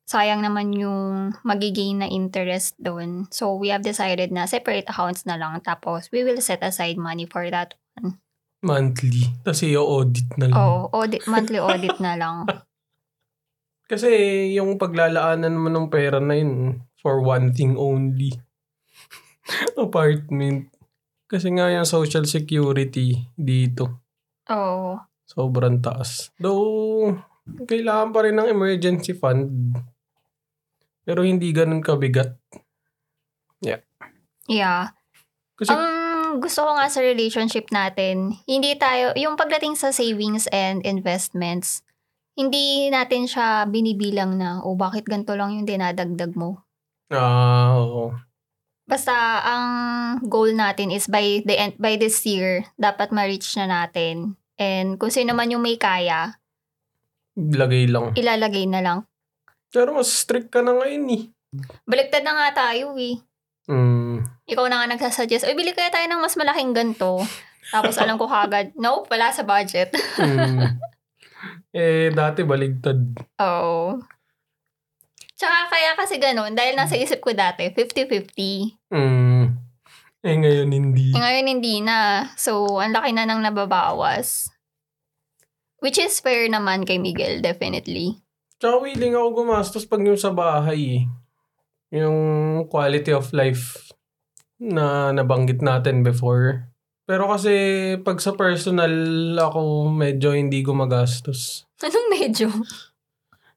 sayang 0.06 0.46
naman 0.46 0.70
yung 0.70 1.34
magigain 1.42 1.98
na 1.98 2.06
interest 2.06 2.78
doon. 2.78 3.26
So 3.34 3.58
we 3.58 3.74
have 3.74 3.82
decided 3.82 4.30
na 4.30 4.46
separate 4.46 4.86
accounts 4.86 5.26
na 5.26 5.34
lang. 5.34 5.58
Tapos 5.66 6.14
we 6.14 6.22
will 6.22 6.38
set 6.38 6.62
aside 6.62 6.94
money 6.94 7.26
for 7.26 7.42
that. 7.50 7.74
Monthly. 8.62 9.34
Tapos 9.42 9.66
i-audit 9.66 10.30
na 10.38 10.46
lang. 10.46 10.56
Oo, 10.56 10.94
audit, 10.94 11.26
monthly 11.26 11.58
audit 11.58 11.98
na 11.98 12.14
lang. 12.14 12.46
Kasi 13.90 14.08
yung 14.54 14.78
paglalaanan 14.78 15.58
mo 15.58 15.68
ng 15.68 15.90
pera 15.92 16.22
na 16.22 16.38
yun 16.38 16.86
for 17.02 17.20
one 17.20 17.52
thing 17.52 17.76
only. 17.76 18.32
Apartment. 19.76 20.73
Kasi 21.24 21.48
nga 21.56 21.72
yung 21.72 21.88
social 21.88 22.28
security 22.28 23.16
dito. 23.34 24.04
Oo. 24.52 25.00
Sobrang 25.24 25.80
taas. 25.80 26.28
Though, 26.36 27.16
kailangan 27.64 28.12
pa 28.12 28.20
rin 28.28 28.36
ng 28.36 28.48
emergency 28.52 29.16
fund. 29.16 29.72
Pero 31.04 31.24
hindi 31.24 31.48
ganun 31.52 31.80
kabigat. 31.84 32.36
Yeah. 34.44 34.92
Kasi, 35.56 35.72
Ang 35.72 36.44
gusto 36.44 36.68
ko 36.68 36.76
nga 36.76 36.92
sa 36.92 37.00
relationship 37.00 37.72
natin, 37.72 38.36
hindi 38.44 38.76
tayo, 38.76 39.16
yung 39.16 39.40
pagdating 39.40 39.80
sa 39.80 39.88
savings 39.88 40.44
and 40.52 40.84
investments, 40.84 41.80
hindi 42.36 42.90
natin 42.92 43.24
siya 43.24 43.64
binibilang 43.64 44.36
na, 44.36 44.60
o 44.60 44.76
bakit 44.76 45.08
ganito 45.08 45.32
lang 45.38 45.56
yung 45.56 45.64
dinadagdag 45.64 46.36
mo. 46.36 46.60
ah, 47.08 47.78
oo. 47.80 48.12
Basta 48.84 49.40
ang 49.40 49.66
goal 50.28 50.52
natin 50.52 50.92
is 50.92 51.08
by 51.08 51.40
the 51.48 51.56
end, 51.56 51.74
by 51.80 51.96
this 51.96 52.20
year, 52.28 52.68
dapat 52.76 53.10
ma-reach 53.16 53.56
na 53.56 53.64
natin. 53.64 54.36
And 54.60 55.00
kung 55.00 55.08
sino 55.08 55.32
man 55.32 55.50
yung 55.50 55.64
may 55.64 55.80
kaya, 55.80 56.36
lagay 57.34 57.88
lang. 57.90 58.12
ilalagay 58.14 58.68
na 58.68 58.84
lang. 58.84 58.98
Pero 59.72 59.96
mas 59.96 60.12
strict 60.12 60.52
ka 60.52 60.62
na 60.62 60.76
ngayon 60.76 61.04
eh. 61.10 61.22
Baliktad 61.88 62.22
na 62.22 62.36
nga 62.38 62.70
tayo 62.70 62.94
eh. 62.94 63.18
Mm. 63.66 64.22
Ikaw 64.44 64.66
na 64.68 64.84
nga 64.84 64.90
nagsasuggest, 64.92 65.48
ay 65.48 65.56
bili 65.56 65.72
kaya 65.72 65.88
tayo 65.88 66.04
ng 66.06 66.22
mas 66.22 66.36
malaking 66.36 66.76
ganto. 66.76 67.24
Tapos 67.72 67.96
alam 67.96 68.20
ko 68.20 68.28
kagad, 68.28 68.76
nope, 68.84 69.08
wala 69.08 69.32
sa 69.32 69.42
budget. 69.42 69.90
Mm. 70.20 70.78
eh, 71.80 72.12
dati 72.12 72.44
baligtad. 72.44 73.00
Oo. 73.40 73.98
Tsaka 75.44 75.68
kaya 75.68 75.90
kasi 75.92 76.16
ganun, 76.16 76.56
dahil 76.56 76.72
nasa 76.72 76.96
isip 76.96 77.20
ko 77.20 77.36
dati, 77.36 77.68
50-50. 77.68 78.88
Mm. 78.88 79.60
Eh, 80.24 80.36
ngayon 80.40 80.70
hindi. 80.72 81.12
Eh, 81.12 81.20
ngayon 81.20 81.46
hindi 81.52 81.84
na. 81.84 82.32
So, 82.40 82.80
ang 82.80 82.96
laki 82.96 83.12
na 83.12 83.28
nang 83.28 83.44
nababawas. 83.44 84.48
Which 85.84 86.00
is 86.00 86.16
fair 86.24 86.48
naman 86.48 86.88
kay 86.88 86.96
Miguel, 86.96 87.44
definitely. 87.44 88.24
Tsaka 88.56 88.88
willing 88.88 89.12
ako 89.12 89.44
gumastos 89.44 89.84
pag 89.84 90.00
yung 90.00 90.16
sa 90.16 90.32
bahay 90.32 91.04
eh. 91.04 91.04
Yung 91.92 92.16
quality 92.72 93.12
of 93.12 93.28
life 93.36 93.92
na 94.56 95.12
nabanggit 95.12 95.60
natin 95.60 96.00
before. 96.00 96.72
Pero 97.04 97.28
kasi 97.28 97.52
pag 98.00 98.16
sa 98.16 98.32
personal 98.32 99.36
ako 99.36 99.92
medyo 99.92 100.32
hindi 100.32 100.64
gumagastos. 100.64 101.68
Anong 101.84 102.08
medyo? 102.08 102.48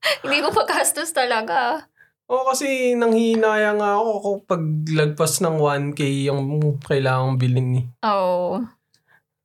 hindi 0.23 0.37
ko 0.43 0.49
pagastos 0.53 1.11
talaga. 1.11 1.87
O 2.27 2.43
kasi 2.43 2.91
nanghihina 2.99 3.71
nga 3.79 3.89
ako 3.95 4.43
kapag 4.43 4.63
lagpas 4.91 5.39
ng 5.39 5.63
1K 5.95 6.27
yung 6.27 6.59
kailangang 6.83 7.39
bilhin 7.39 7.69
eh. 7.79 7.85
Oo. 8.03 8.59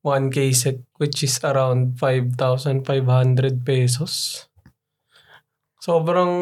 1K 0.03 0.37
set 0.51 0.79
which 0.99 1.23
is 1.23 1.39
around 1.47 1.95
5,500 1.95 2.83
pesos. 3.63 4.47
Sobrang 5.79 6.35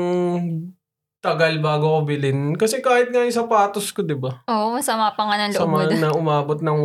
tagal 1.21 1.61
bago 1.61 2.00
ko 2.00 2.09
bilhin. 2.09 2.57
Kasi 2.57 2.81
kahit 2.81 3.12
nga 3.12 3.21
yung 3.21 3.37
sapatos 3.37 3.93
ko, 3.93 4.00
di 4.00 4.17
ba? 4.17 4.40
Oo, 4.49 4.73
masama 4.73 5.12
pa 5.12 5.29
nga 5.29 5.37
ng 5.37 5.52
loob 5.52 5.61
Sama 5.61 5.85
na 5.93 6.11
umabot 6.17 6.59
ng 6.64 6.81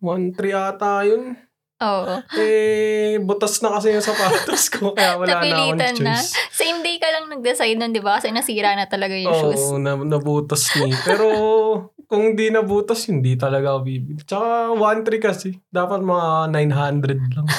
1,3 0.00 0.56
ata 0.56 1.04
yun. 1.04 1.36
Oo. 1.78 2.14
Eh, 2.34 3.22
butas 3.22 3.62
na 3.62 3.70
kasi 3.78 3.94
yung 3.94 4.02
sapatos 4.02 4.66
ko 4.66 4.90
kaya 4.98 5.14
wala 5.14 5.30
na 5.30 5.38
akong 5.38 5.78
Napilitan 5.78 5.94
na. 6.02 6.18
choice. 6.18 6.34
Same 6.50 6.82
day 6.82 6.98
ka 6.98 7.06
lang 7.06 7.30
nag-decide 7.30 7.78
nun, 7.78 7.94
di 7.94 8.02
ba? 8.02 8.18
Kasi 8.18 8.34
nasira 8.34 8.74
na 8.74 8.90
talaga 8.90 9.14
yung 9.14 9.30
shoes. 9.30 9.62
Oo, 9.62 9.78
na, 9.78 9.94
nabutas 9.94 10.74
ni. 10.74 10.90
Pero 11.06 11.26
kung 12.10 12.34
di 12.34 12.50
nabutas, 12.50 13.06
hindi 13.06 13.38
talaga 13.38 13.78
ako 13.78 13.80
bibili. 13.86 14.18
Tsaka 14.26 14.74
1,3 14.74 15.22
kasi. 15.22 15.54
Dapat 15.70 16.02
mga 16.02 16.50
900 16.50 17.36
lang. 17.38 17.46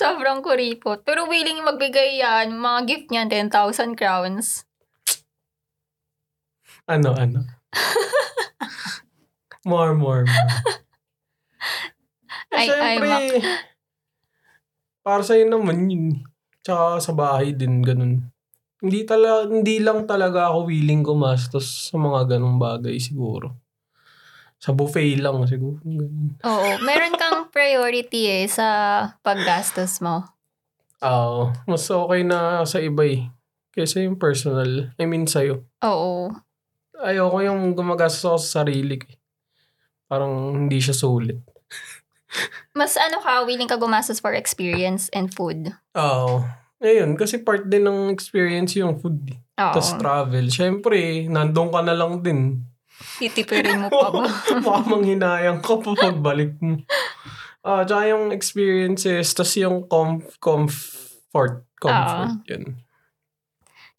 Sobrang 0.00 0.42
kuripot. 0.42 1.06
Pero 1.06 1.30
willing 1.30 1.62
magbigay 1.62 2.18
yan. 2.18 2.50
Mga 2.56 2.78
gift 2.88 3.06
niyan, 3.14 3.28
10,000 3.30 3.94
crowns. 3.94 4.66
Ano, 6.90 7.14
ano? 7.14 7.46
More, 9.64 9.92
more, 9.94 10.24
more. 10.24 10.48
Eh, 12.50 12.56
Ay, 12.56 12.66
ay, 12.66 12.96
syempre, 12.98 13.14
para 15.00 15.22
sa'yo 15.22 15.46
naman 15.48 15.86
yun. 15.86 16.04
Tsaka 16.60 17.00
sa 17.00 17.12
bahay 17.16 17.56
din, 17.56 17.80
ganun. 17.80 18.26
Hindi, 18.80 19.04
tala, 19.04 19.44
hindi 19.48 19.80
lang 19.80 20.08
talaga 20.08 20.52
ako 20.52 20.68
willing 20.72 21.04
gumastos 21.04 21.92
sa 21.92 22.00
mga 22.00 22.36
ganung 22.36 22.56
bagay 22.56 22.96
siguro. 23.00 23.56
Sa 24.60 24.76
buffet 24.76 25.16
lang 25.20 25.40
siguro. 25.48 25.80
Ganun. 25.84 26.36
Oo. 26.44 26.68
Meron 26.84 27.16
kang 27.16 27.48
priority 27.54 28.44
eh 28.44 28.46
sa 28.48 28.66
paggastos 29.24 30.00
mo. 30.04 30.24
Oo. 31.00 31.48
mas 31.64 31.88
okay 31.88 32.20
na 32.24 32.60
sa 32.68 32.76
iba 32.76 33.04
eh. 33.08 33.24
Kaysa 33.72 34.04
yung 34.04 34.20
personal. 34.20 34.92
I 35.00 35.04
mean 35.08 35.24
sa'yo. 35.24 35.64
Oo. 35.80 36.28
Ayoko 37.00 37.40
yung 37.40 37.72
gumagastos 37.72 38.24
ako 38.28 38.38
sa 38.40 38.50
sarili 38.60 39.00
ko. 39.00 39.08
Parang 40.10 40.66
hindi 40.66 40.82
siya 40.82 40.92
sulit. 40.92 41.38
Mas 42.74 42.98
ano 42.98 43.22
ka, 43.22 43.46
willing 43.46 43.66
ka 43.66 43.78
gumastos 43.78 44.18
for 44.18 44.34
experience 44.34 45.06
and 45.14 45.30
food. 45.30 45.70
Oo. 45.94 46.42
Ayun, 46.80 47.14
kasi 47.14 47.38
part 47.38 47.68
din 47.68 47.84
ng 47.84 48.08
experience 48.10 48.74
yung 48.74 48.98
food. 48.98 49.22
eh. 49.28 49.38
Oo. 49.60 49.74
Tapos 49.76 49.94
travel. 49.94 50.50
Siyempre, 50.50 51.30
nandun 51.30 51.70
ka 51.70 51.80
na 51.80 51.94
lang 51.94 52.18
din. 52.18 52.66
Titipirin 53.18 53.84
mo 53.84 53.88
pa 53.94 54.08
ba? 54.10 54.26
Baka 54.66 54.80
manghinayang 54.84 55.60
ka 55.60 55.78
pa 55.78 55.92
pagbalik 55.94 56.58
mo. 56.58 56.80
Ah, 57.60 57.84
tsaka 57.84 58.08
yung 58.08 58.32
experiences, 58.32 59.36
tas 59.36 59.52
yung 59.54 59.84
comf- 59.84 60.40
comfort. 60.40 61.68
Comfort, 61.76 62.40
yun. 62.48 62.80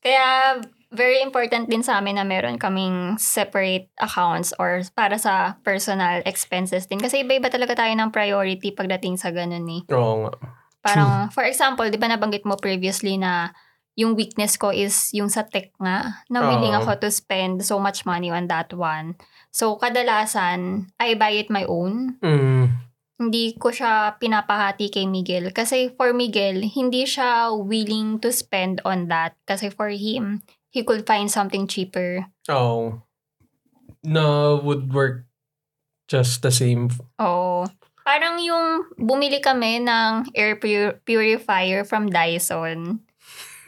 Kaya, 0.01 0.58
very 0.91 1.24
important 1.24 1.71
din 1.71 1.81
sa 1.81 2.03
amin 2.03 2.19
na 2.19 2.27
meron 2.27 2.60
kaming 2.60 3.15
separate 3.15 3.88
accounts 3.95 4.51
or 4.60 4.83
para 4.91 5.15
sa 5.15 5.55
personal 5.63 6.19
expenses 6.27 6.83
din. 6.86 7.00
Kasi 7.00 7.24
iba-iba 7.24 7.48
talaga 7.48 7.79
tayo 7.79 7.95
ng 7.95 8.12
priority 8.12 8.75
pagdating 8.75 9.15
sa 9.15 9.31
ganun 9.31 9.65
eh. 9.71 9.81
Oo 9.95 10.27
nga. 10.27 10.33
Parang, 10.83 11.12
for 11.36 11.48
example, 11.48 11.88
di 11.88 11.95
ba 11.95 12.12
nabanggit 12.12 12.43
mo 12.43 12.60
previously 12.60 13.15
na 13.15 13.55
yung 13.95 14.19
weakness 14.19 14.60
ko 14.60 14.71
is 14.71 15.12
yung 15.15 15.31
sa 15.31 15.48
tech 15.48 15.71
nga, 15.79 16.24
na 16.27 16.39
willing 16.43 16.75
Oo. 16.75 16.83
ako 16.83 17.07
to 17.07 17.10
spend 17.12 17.63
so 17.63 17.79
much 17.79 18.03
money 18.03 18.31
on 18.31 18.51
that 18.51 18.71
one. 18.75 19.15
So, 19.51 19.79
kadalasan, 19.79 20.91
I 21.00 21.15
buy 21.15 21.39
it 21.39 21.51
my 21.51 21.67
own. 21.67 22.19
Mm. 22.24 22.71
Hindi 23.21 23.53
ko 23.60 23.69
siya 23.69 24.17
pinapahati 24.17 24.89
kay 24.89 25.05
Miguel. 25.05 25.53
Kasi 25.53 25.93
for 25.93 26.15
Miguel, 26.15 26.65
hindi 26.65 27.05
siya 27.05 27.53
willing 27.53 28.17
to 28.24 28.31
spend 28.33 28.81
on 28.88 29.12
that. 29.12 29.38
Kasi 29.45 29.69
for 29.69 29.91
him, 29.93 30.41
he 30.72 30.82
could 30.82 31.04
find 31.04 31.28
something 31.28 31.68
cheaper. 31.68 32.25
Oo. 32.48 33.04
Na 34.01 34.56
would 34.56 34.90
work 34.90 35.28
just 36.08 36.42
the 36.42 36.50
same. 36.50 36.90
Oo. 37.20 37.68
Parang 38.01 38.42
yung 38.42 38.90
bumili 38.98 39.38
kami 39.38 39.78
ng 39.80 40.32
air 40.34 40.58
pur- 40.58 40.98
purifier 41.06 41.86
from 41.86 42.10
Dyson. 42.10 43.06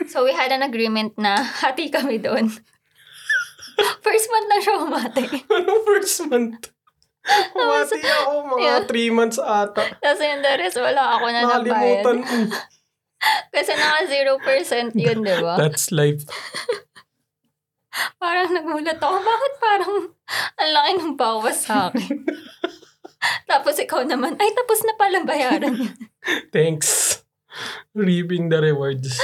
So 0.10 0.26
we 0.26 0.34
had 0.34 0.50
an 0.50 0.66
agreement 0.66 1.16
na 1.16 1.38
hati 1.62 1.88
kami 1.88 2.18
doon. 2.18 2.50
First 4.06 4.28
month 4.30 4.48
lang 4.48 4.62
siya 4.62 4.76
umati. 4.80 5.26
Anong 5.50 5.82
first 5.84 6.18
month? 6.30 6.70
Umati 7.56 7.98
ako 8.04 8.32
mga 8.54 8.62
Yeah. 8.62 8.80
3 8.86 9.18
months 9.18 9.40
ata. 9.40 9.82
Tapos 9.98 10.20
yung 10.20 10.44
the 10.44 10.54
rest, 10.60 10.76
wala 10.78 11.18
ako 11.18 11.26
na 11.32 11.40
Nakalimutan 11.42 12.18
nabayad. 12.20 12.52
mo. 12.52 12.58
Kasi 13.50 13.72
naka 13.74 14.00
0% 14.06 14.94
yun, 14.94 15.18
di 15.24 15.36
ba? 15.40 15.56
That's 15.56 15.90
life. 15.90 16.28
Parang 18.18 18.50
nagulat 18.50 18.98
ako. 18.98 19.18
Bakit 19.22 19.54
parang 19.62 19.94
ang 20.58 20.72
laki 20.74 20.92
ng 20.98 21.14
bawas 21.14 21.58
sa 21.66 21.90
akin? 21.90 22.26
Tapos 23.50 23.80
ikaw 23.80 24.04
naman, 24.04 24.36
ay 24.36 24.52
tapos 24.52 24.84
na 24.84 25.00
pala 25.00 25.24
bayaran. 25.24 25.96
Thanks. 26.56 27.22
Reaping 27.96 28.52
the 28.52 28.60
rewards. 28.60 29.16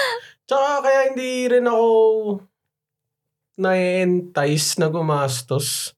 Tsaka 0.48 0.88
kaya 0.88 1.00
hindi 1.12 1.50
rin 1.52 1.68
ako 1.68 1.90
na-entice 3.60 4.80
na 4.80 4.88
gumastos. 4.88 5.92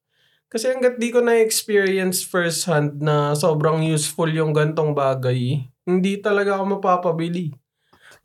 Kasi 0.50 0.74
hanggat 0.74 0.98
di 0.98 1.14
ko 1.14 1.22
na-experience 1.22 2.26
first 2.26 2.66
hand 2.66 3.00
na 3.00 3.38
sobrang 3.38 3.86
useful 3.86 4.28
yung 4.28 4.52
gantong 4.52 4.98
bagay, 4.98 5.64
hindi 5.86 6.14
talaga 6.20 6.58
ako 6.58 6.80
mapapabili. 6.80 7.54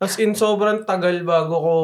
As 0.01 0.17
in, 0.17 0.33
sobrang 0.33 0.83
tagal 0.83 1.21
bago 1.23 1.55
ko 1.57 1.77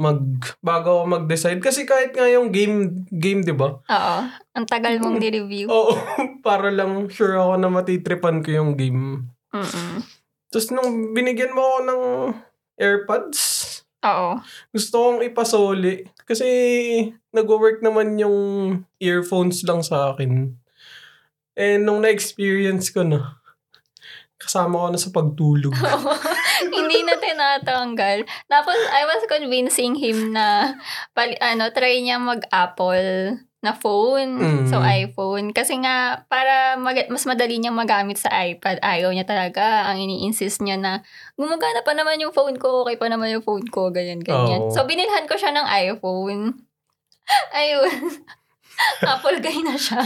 mag 0.00 0.24
bago 0.64 1.04
ako 1.04 1.20
mag-decide 1.20 1.60
kasi 1.60 1.84
kahit 1.84 2.16
nga 2.16 2.24
yung 2.24 2.48
game 2.48 3.04
game 3.12 3.44
'di 3.44 3.52
ba? 3.52 3.84
Oo. 3.84 4.16
Ang 4.56 4.66
tagal 4.66 4.96
mong 4.96 5.20
di-review. 5.20 5.68
Oo, 5.68 5.92
para 6.46 6.72
lang 6.72 7.12
sure 7.12 7.36
ako 7.36 7.60
na 7.60 7.68
matitripan 7.68 8.40
ko 8.40 8.48
yung 8.48 8.72
game. 8.80 9.28
Mm-mm. 9.52 10.00
Tapos 10.48 10.72
nung 10.72 11.12
binigyan 11.12 11.52
mo 11.52 11.60
ako 11.60 11.78
ng 11.84 12.02
AirPods, 12.80 13.40
Oo. 14.00 14.40
gusto 14.72 14.94
kong 14.96 15.20
ipasoli. 15.20 16.08
Kasi 16.24 16.48
nag-work 17.36 17.84
naman 17.84 18.16
yung 18.16 18.38
earphones 18.98 19.60
lang 19.68 19.84
sa 19.84 20.16
akin. 20.16 20.56
And 21.60 21.80
nung 21.84 22.00
na-experience 22.00 22.88
ko 22.88 23.04
na, 23.04 23.39
kasama 24.40 24.80
ko 24.80 24.86
na 24.88 24.96
sa 24.96 25.12
pagtulog. 25.12 25.76
Hindi 26.74 27.04
na 27.04 27.14
tinatanggal. 27.20 28.24
Tapos, 28.48 28.78
I 28.88 29.04
was 29.04 29.22
convincing 29.28 30.00
him 30.00 30.32
na, 30.32 30.80
pali, 31.12 31.36
ano, 31.44 31.68
try 31.68 32.00
niya 32.00 32.16
mag-Apple 32.16 33.36
na 33.60 33.76
phone. 33.76 34.40
Mm. 34.40 34.64
So, 34.72 34.80
iPhone. 34.80 35.52
Kasi 35.52 35.76
nga, 35.84 36.24
para 36.32 36.80
mag- 36.80 37.12
mas 37.12 37.28
madali 37.28 37.60
niyang 37.60 37.76
magamit 37.76 38.16
sa 38.16 38.32
iPad, 38.32 38.80
ayaw 38.80 39.12
niya 39.12 39.28
talaga. 39.28 39.84
Ang 39.92 40.08
ini-insist 40.08 40.64
niya 40.64 40.80
na, 40.80 41.04
gumagana 41.36 41.84
pa 41.84 41.92
naman 41.92 42.16
yung 42.24 42.32
phone 42.32 42.56
ko, 42.56 42.88
okay 42.88 42.96
pa 42.96 43.12
naman 43.12 43.28
yung 43.28 43.44
phone 43.44 43.68
ko, 43.68 43.92
ganyan, 43.92 44.24
ganyan. 44.24 44.64
Oo. 44.64 44.72
So, 44.72 44.88
binilhan 44.88 45.28
ko 45.28 45.36
siya 45.36 45.52
ng 45.52 45.68
iPhone. 45.68 46.64
Ayun. 47.60 48.24
Apple 49.12 49.44
guy 49.44 49.60
na 49.60 49.76
siya. 49.76 50.00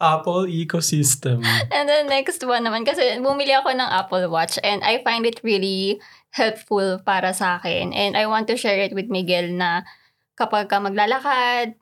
Apple 0.00 0.46
ecosystem. 0.46 1.40
And 1.72 1.88
then 1.88 2.06
next 2.06 2.40
one 2.44 2.64
naman, 2.64 2.84
kasi 2.84 3.16
bumili 3.20 3.56
ako 3.56 3.72
ng 3.72 3.88
Apple 3.88 4.28
Watch 4.28 4.60
and 4.60 4.84
I 4.84 5.00
find 5.00 5.24
it 5.24 5.40
really 5.40 5.98
helpful 6.34 7.00
para 7.00 7.32
sa 7.32 7.56
akin. 7.58 7.94
And 7.94 8.18
I 8.18 8.26
want 8.26 8.50
to 8.52 8.56
share 8.58 8.78
it 8.82 8.92
with 8.92 9.08
Miguel 9.08 9.54
na 9.54 9.86
kapag 10.34 10.68
ka 10.68 10.82
maglalakad, 10.82 11.78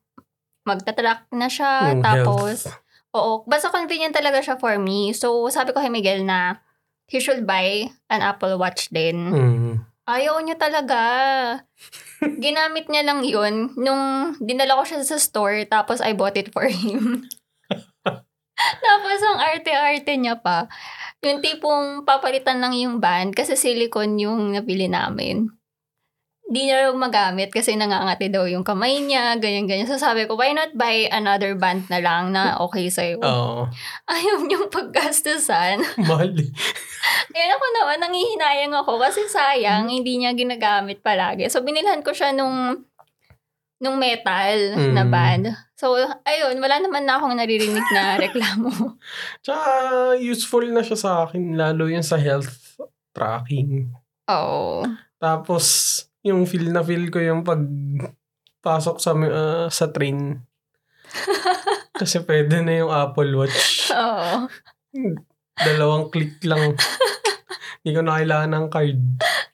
magtatrack 0.62 1.26
na 1.34 1.48
siya, 1.50 1.96
Yung 1.96 2.04
tapos, 2.04 2.68
health. 2.68 2.78
oo, 3.16 3.32
basta 3.48 3.72
convenient 3.72 4.14
talaga 4.14 4.38
siya 4.44 4.56
for 4.60 4.78
me. 4.78 5.10
So, 5.16 5.50
sabi 5.50 5.74
ko 5.74 5.82
kay 5.82 5.90
Miguel 5.90 6.22
na 6.22 6.62
he 7.10 7.18
should 7.18 7.44
buy 7.48 7.90
an 8.08 8.22
Apple 8.22 8.56
Watch 8.60 8.88
din. 8.94 9.18
Mm. 9.32 9.74
Ayaw 10.06 10.38
niya 10.42 10.58
talaga. 10.58 11.00
Ginamit 12.44 12.86
niya 12.86 13.02
lang 13.02 13.26
yun 13.26 13.74
nung 13.74 14.34
dinala 14.38 14.78
ko 14.78 14.82
siya 14.86 15.02
sa 15.02 15.18
store 15.18 15.66
tapos 15.66 15.98
I 15.98 16.14
bought 16.14 16.38
it 16.38 16.54
for 16.54 16.66
him. 16.70 17.26
tapos 18.84 19.18
ang 19.22 19.38
arte-arte 19.38 20.12
niya 20.14 20.38
pa. 20.38 20.66
Yung 21.22 21.38
tipong 21.38 22.02
papalitan 22.02 22.58
lang 22.58 22.74
yung 22.74 22.98
band 22.98 23.32
kasi 23.32 23.54
silicone 23.54 24.18
yung 24.18 24.52
nabili 24.52 24.90
namin. 24.90 25.46
Di 26.42 26.68
niya 26.68 26.84
raw 26.84 26.92
magamit 26.92 27.48
kasi 27.48 27.78
nangangati 27.78 28.28
daw 28.28 28.44
yung 28.44 28.66
kamay 28.66 29.00
niya, 29.00 29.38
ganyan-ganyan. 29.38 29.88
So 29.88 29.96
sabi 29.96 30.26
ko, 30.26 30.34
why 30.34 30.52
not 30.52 30.74
buy 30.74 31.08
another 31.08 31.54
band 31.54 31.86
na 31.88 32.02
lang 32.02 32.34
na 32.34 32.58
okay 32.58 32.90
sa'yo? 32.90 33.22
Oo. 33.22 33.70
Ayaw 34.12 34.42
niyong 34.44 34.68
paggastusan. 34.68 35.80
Eh. 37.32 37.40
Eh 37.40 37.48
ako 37.48 37.66
naman, 37.72 37.98
nangihinayang 38.02 38.74
ako 38.76 39.00
kasi 39.00 39.24
sayang, 39.24 39.88
hindi 39.88 40.20
niya 40.20 40.36
ginagamit 40.36 41.00
palagi. 41.00 41.48
So, 41.48 41.64
binilhan 41.64 42.04
ko 42.04 42.12
siya 42.12 42.34
nung 42.36 42.84
nung 43.80 43.96
metal 43.98 44.78
na 44.92 45.02
Mm. 45.02 45.10
band. 45.10 45.44
So, 45.82 45.98
ayun, 45.98 46.62
wala 46.62 46.78
naman 46.78 47.02
na 47.02 47.18
akong 47.18 47.34
naririnig 47.34 47.82
na 47.90 48.14
reklamo. 48.22 49.02
Tsaka 49.42 49.66
useful 50.14 50.70
na 50.70 50.86
siya 50.86 50.94
sa 50.94 51.10
akin, 51.26 51.58
lalo 51.58 51.90
yun 51.90 52.06
sa 52.06 52.22
health 52.22 52.78
tracking. 53.10 53.90
Oo. 54.30 54.86
Tapos, 55.18 55.66
yung 56.22 56.46
feel 56.46 56.70
na 56.70 56.86
feel 56.86 57.10
ko 57.10 57.18
yung 57.18 57.42
pag 57.42 57.66
pasok 58.62 59.02
sa 59.02 59.10
ah, 59.10 59.66
sa 59.74 59.90
train. 59.90 60.38
Kasi 61.98 62.22
pwede 62.30 62.62
na 62.62 62.86
yung 62.86 62.92
Apple 62.94 63.34
Watch. 63.34 63.90
Oo. 63.90 64.46
Dalawang 65.58 66.14
click 66.14 66.38
lang. 66.46 66.78
Hindi 67.82 67.90
ko 67.90 68.00
na 68.06 68.22
kailangan 68.22 68.50
ng 68.54 68.66
card. 68.70 69.00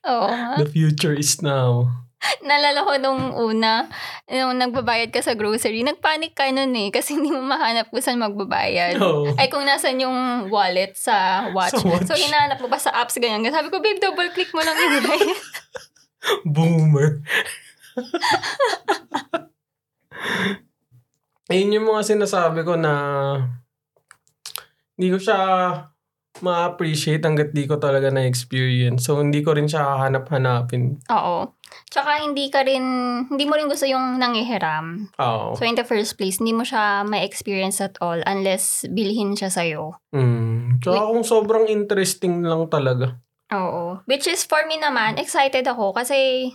Oo. 0.05 0.61
The 0.61 0.69
future 0.69 1.17
is 1.17 1.41
now. 1.41 1.89
Nalala 2.49 2.83
ko 2.83 2.93
nung 2.99 3.23
una, 3.35 3.87
nung 4.27 4.59
nagbabayad 4.59 5.15
ka 5.15 5.23
sa 5.23 5.39
grocery, 5.39 5.87
nagpanik 5.87 6.35
ka 6.35 6.51
nun 6.51 6.75
eh, 6.75 6.91
kasi 6.91 7.13
hindi 7.17 7.31
mo 7.31 7.43
mahanap 7.43 7.91
kung 7.91 8.03
saan 8.03 8.23
magbabayad. 8.23 8.99
No. 8.99 9.31
Ay, 9.39 9.47
kung 9.51 9.63
nasan 9.63 10.03
yung 10.03 10.51
wallet 10.51 10.99
sa 10.99 11.49
watch. 11.55 11.79
Sa 11.79 11.87
watch. 11.87 12.11
So, 12.11 12.19
hinahanap 12.19 12.59
mo 12.59 12.69
ba 12.69 12.79
sa 12.81 12.95
apps, 12.95 13.19
ganyan. 13.23 13.55
Sabi 13.55 13.71
ko, 13.71 13.79
babe, 13.79 14.03
double 14.03 14.31
click 14.35 14.51
mo 14.51 14.63
lang 14.63 14.75
yun. 14.75 15.03
Boomer. 16.55 17.23
Ayun 21.49 21.81
yung 21.81 21.87
mga 21.89 22.03
sinasabi 22.05 22.61
ko 22.67 22.77
na 22.77 22.93
hindi 24.99 25.15
ko 25.15 25.19
siya 25.23 25.39
ma-appreciate 26.39 27.25
hanggat 27.27 27.51
di 27.51 27.67
ko 27.67 27.81
talaga 27.83 28.13
na-experience. 28.15 29.07
So, 29.09 29.19
hindi 29.19 29.43
ko 29.43 29.57
rin 29.57 29.67
siya 29.67 29.83
hahanap-hanapin. 29.83 31.03
Oo. 31.11 31.59
Tsaka 31.89 32.21
hindi 32.21 32.49
ka 32.53 32.65
rin, 32.65 32.85
hindi 33.29 33.45
mo 33.49 33.57
rin 33.57 33.69
gusto 33.69 33.85
yung 33.89 34.21
nangihiram. 34.21 35.09
Oo. 35.21 35.57
So 35.57 35.65
in 35.65 35.77
the 35.77 35.85
first 35.85 36.17
place, 36.21 36.41
hindi 36.41 36.53
mo 36.53 36.65
siya 36.65 37.05
ma-experience 37.05 37.81
at 37.81 37.97
all 38.01 38.21
unless 38.25 38.85
bilhin 38.93 39.37
siya 39.37 39.49
sa'yo. 39.53 39.97
Mm. 40.13 40.81
Tsaka 40.85 41.13
kung 41.13 41.25
sobrang 41.25 41.65
interesting 41.69 42.45
lang 42.45 42.69
talaga. 42.69 43.17
Oo. 43.53 44.05
Which 44.05 44.29
is 44.29 44.45
for 44.45 44.61
me 44.69 44.77
naman, 44.77 45.17
excited 45.17 45.65
ako 45.65 45.97
kasi 45.97 46.53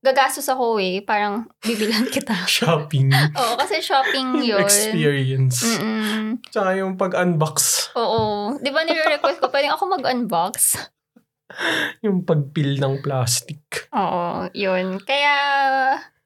gagastos 0.00 0.48
ako 0.48 0.80
eh. 0.80 1.04
Parang 1.04 1.48
bibilan 1.60 2.08
kita. 2.14 2.34
Shopping. 2.48 3.12
Oo, 3.12 3.54
kasi 3.60 3.80
shopping 3.80 4.40
yun. 4.50 4.60
Experience. 4.60 5.60
Mm-mm. 5.64 6.40
Tsaka 6.48 6.76
yung 6.80 6.96
pag-unbox. 6.96 7.90
Oo. 7.96 8.56
Di 8.58 8.72
ba 8.72 8.84
nire-request 8.84 9.40
ko, 9.40 9.48
pwedeng 9.52 9.76
ako 9.76 9.84
mag-unbox? 10.00 10.54
Yung 12.06 12.22
pag-peel 12.22 12.78
ng 12.78 13.02
plastic. 13.02 13.90
Oo, 13.90 14.46
yun. 14.54 15.02
Kaya, 15.02 15.34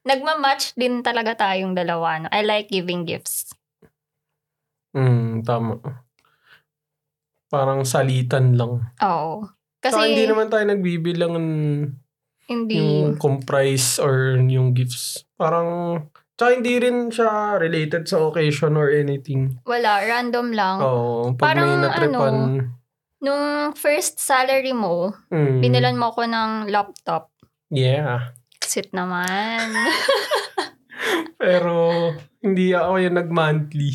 nagma-match 0.04 0.76
din 0.76 1.00
talaga 1.00 1.32
tayong 1.32 1.72
dalawa. 1.72 2.20
No? 2.20 2.28
I 2.28 2.44
like 2.44 2.68
giving 2.68 3.08
gifts. 3.08 3.56
Mm, 4.92 5.40
tama. 5.40 5.80
Parang 7.48 7.88
salitan 7.88 8.52
lang. 8.52 8.84
Oo. 9.00 9.48
Kasi 9.80 9.96
Kasi 9.96 10.12
hindi 10.12 10.28
naman 10.28 10.52
tayo 10.52 10.68
nagbibilang 10.68 11.40
ng 11.40 11.48
hindi, 12.50 12.76
yung 12.76 13.16
comprise 13.16 13.96
or 13.96 14.36
yung 14.36 14.76
gifts. 14.76 15.24
Parang, 15.36 16.00
tsaka 16.36 16.60
hindi 16.60 16.76
rin 16.78 17.08
siya 17.08 17.56
related 17.56 18.04
sa 18.04 18.20
occasion 18.26 18.76
or 18.76 18.90
anything. 18.92 19.56
wala, 19.64 20.02
random 20.04 20.52
lang. 20.52 20.76
Oo, 20.82 21.32
pag 21.38 21.56
Parang 21.56 21.68
may 21.68 21.78
natripan. 21.88 22.36
Nung 23.24 23.72
first 23.72 24.20
salary 24.20 24.76
mo, 24.76 25.16
mm, 25.32 25.64
binilan 25.64 25.96
mo 25.96 26.12
ko 26.12 26.28
ng 26.28 26.68
laptop. 26.68 27.32
Yeah. 27.72 28.36
Sweet 28.60 28.92
naman. 28.92 29.72
Pero, 31.40 32.12
hindi 32.44 32.76
ako 32.76 32.92
yung 33.00 33.16
nag-monthly. 33.16 33.92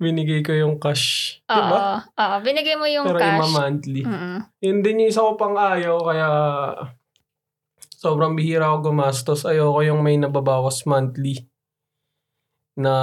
Binigay 0.00 0.40
ko 0.40 0.56
yung 0.56 0.80
cash. 0.80 1.36
Oo. 1.44 1.56
Diba? 1.60 1.80
Oo, 2.08 2.36
binigay 2.40 2.76
mo 2.80 2.88
yung 2.88 3.04
Pero 3.04 3.20
cash. 3.20 3.28
Mm. 3.28 3.36
ima-monthly. 3.36 4.02
Mm-mm. 4.08 4.36
Yun 4.64 4.78
din 4.80 5.00
yung 5.04 5.10
isa 5.12 5.20
ko 5.20 5.36
pang 5.36 5.56
ayaw, 5.60 6.00
kaya 6.00 6.28
sobrang 8.00 8.32
bihira 8.32 8.72
ako 8.72 8.90
gumastos. 8.90 9.44
Ayoko 9.44 9.84
yung 9.84 10.00
may 10.00 10.16
nababawas 10.16 10.88
monthly 10.88 11.44
na 12.80 12.96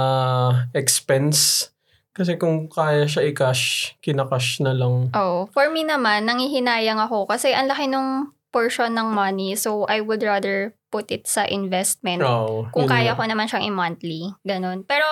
expense. 0.74 1.70
Kasi 2.10 2.34
kung 2.34 2.66
kaya 2.66 3.06
siya 3.06 3.30
i-cash, 3.30 3.94
kinakash 4.02 4.58
na 4.58 4.74
lang. 4.74 5.14
Oh, 5.14 5.46
for 5.54 5.70
me 5.70 5.86
naman, 5.86 6.26
nangihinayang 6.26 6.98
ako 6.98 7.30
kasi 7.30 7.54
ang 7.54 7.70
laki 7.70 7.86
nung 7.86 8.34
portion 8.50 8.90
ng 8.98 9.14
money. 9.14 9.54
So, 9.54 9.86
I 9.86 10.02
would 10.02 10.26
rather 10.26 10.74
put 10.90 11.14
it 11.14 11.30
sa 11.30 11.46
investment. 11.46 12.26
Oo. 12.26 12.66
Kung 12.74 12.90
kaya 12.90 13.14
nga. 13.14 13.18
ko 13.22 13.22
naman 13.22 13.46
siyang 13.46 13.70
i-monthly. 13.70 14.34
Ganun. 14.42 14.82
Pero, 14.82 15.06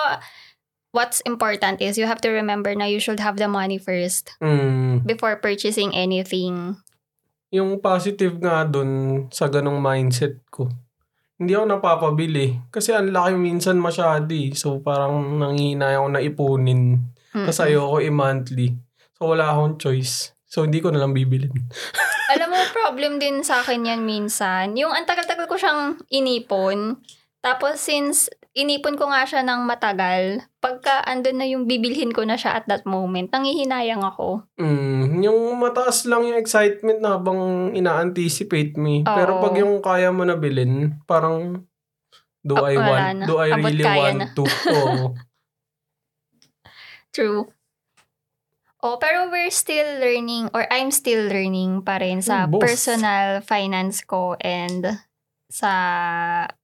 what's 0.91 1.23
important 1.23 1.79
is 1.79 1.95
you 1.95 2.09
have 2.09 2.19
to 2.27 2.33
remember 2.33 2.75
na 2.75 2.91
you 2.91 2.99
should 2.99 3.23
have 3.23 3.39
the 3.39 3.47
money 3.47 3.77
first 3.79 4.35
Mm, 4.43 5.07
before 5.07 5.39
purchasing 5.39 5.95
anything. 5.95 6.75
Yung 7.51 7.79
positive 7.79 8.35
nga 8.43 8.67
dun 8.67 9.23
sa 9.31 9.47
ganong 9.47 9.79
mindset 9.79 10.43
ko. 10.51 10.67
Hindi 11.37 11.53
ako 11.53 11.65
napapabili. 11.69 12.57
Kasi 12.73 12.91
ang 12.91 13.13
laki 13.13 13.37
minsan 13.37 13.77
masyado 13.77 14.33
eh. 14.33 14.51
So 14.57 14.81
parang 14.81 15.37
nanghihina 15.37 16.01
ako 16.01 16.07
na 16.09 16.21
ipunin. 16.21 16.81
Mm-mm. 17.31 17.45
Tapos 17.45 17.61
ayoko 17.61 17.97
i-monthly. 18.01 18.73
So 19.15 19.31
wala 19.31 19.53
akong 19.53 19.77
choice. 19.77 20.33
So 20.49 20.65
hindi 20.65 20.81
ko 20.81 20.89
na 20.89 20.99
lang 20.99 21.13
bibilin. 21.13 21.53
Alam 22.33 22.51
mo, 22.51 22.59
problem 22.73 23.21
din 23.21 23.45
sa 23.45 23.63
akin 23.63 23.87
yan 23.87 24.03
minsan. 24.03 24.75
Yung 24.75 24.91
ang 24.91 25.07
tagal-tagal 25.07 25.47
ko 25.47 25.55
siyang 25.55 26.01
inipon. 26.11 26.99
Tapos 27.39 27.79
since 27.79 28.27
inipon 28.57 28.97
ko 28.97 29.05
nga 29.13 29.21
siya 29.23 29.45
ng 29.45 29.69
matagal, 29.69 30.41
pagka 30.57 31.05
andun 31.05 31.37
na 31.37 31.45
yung 31.45 31.69
bibilhin 31.69 32.09
ko 32.09 32.25
na 32.25 32.33
siya 32.33 32.57
at 32.57 32.65
that 32.65 32.83
moment, 32.89 33.29
nangihinayang 33.29 34.01
ako. 34.01 34.41
Mm, 34.57 35.21
yung 35.21 35.61
mataas 35.61 36.09
lang 36.09 36.25
yung 36.25 36.41
excitement 36.41 36.97
na 36.97 37.21
habang 37.21 37.71
ina-anticipate 37.77 38.73
mo. 38.73 38.89
eh. 38.89 39.01
Pero 39.05 39.37
Oo. 39.37 39.41
pag 39.45 39.53
yung 39.61 39.77
kaya 39.79 40.09
mo 40.09 40.25
na 40.25 40.33
bilhin, 40.33 40.97
parang 41.05 41.61
do 42.41 42.55
Ah, 42.57 42.73
I 42.73 42.75
want, 42.81 43.07
na. 43.21 43.25
do 43.29 43.35
I 43.37 43.49
Abot 43.53 43.69
really 43.69 43.85
want 43.85 44.17
na. 44.17 44.27
to? 44.33 44.45
Oo. 44.77 45.13
True. 47.13 47.49
Oh, 48.77 49.01
pero 49.01 49.29
we're 49.33 49.49
still 49.49 49.97
learning 49.97 50.53
or 50.53 50.69
I'm 50.69 50.93
still 50.93 51.25
learning 51.25 51.81
pa 51.81 51.97
rin 51.97 52.21
sa 52.21 52.45
both. 52.45 52.61
personal 52.61 53.41
finance 53.41 54.05
ko 54.05 54.37
and 54.37 55.01
sa 55.49 55.71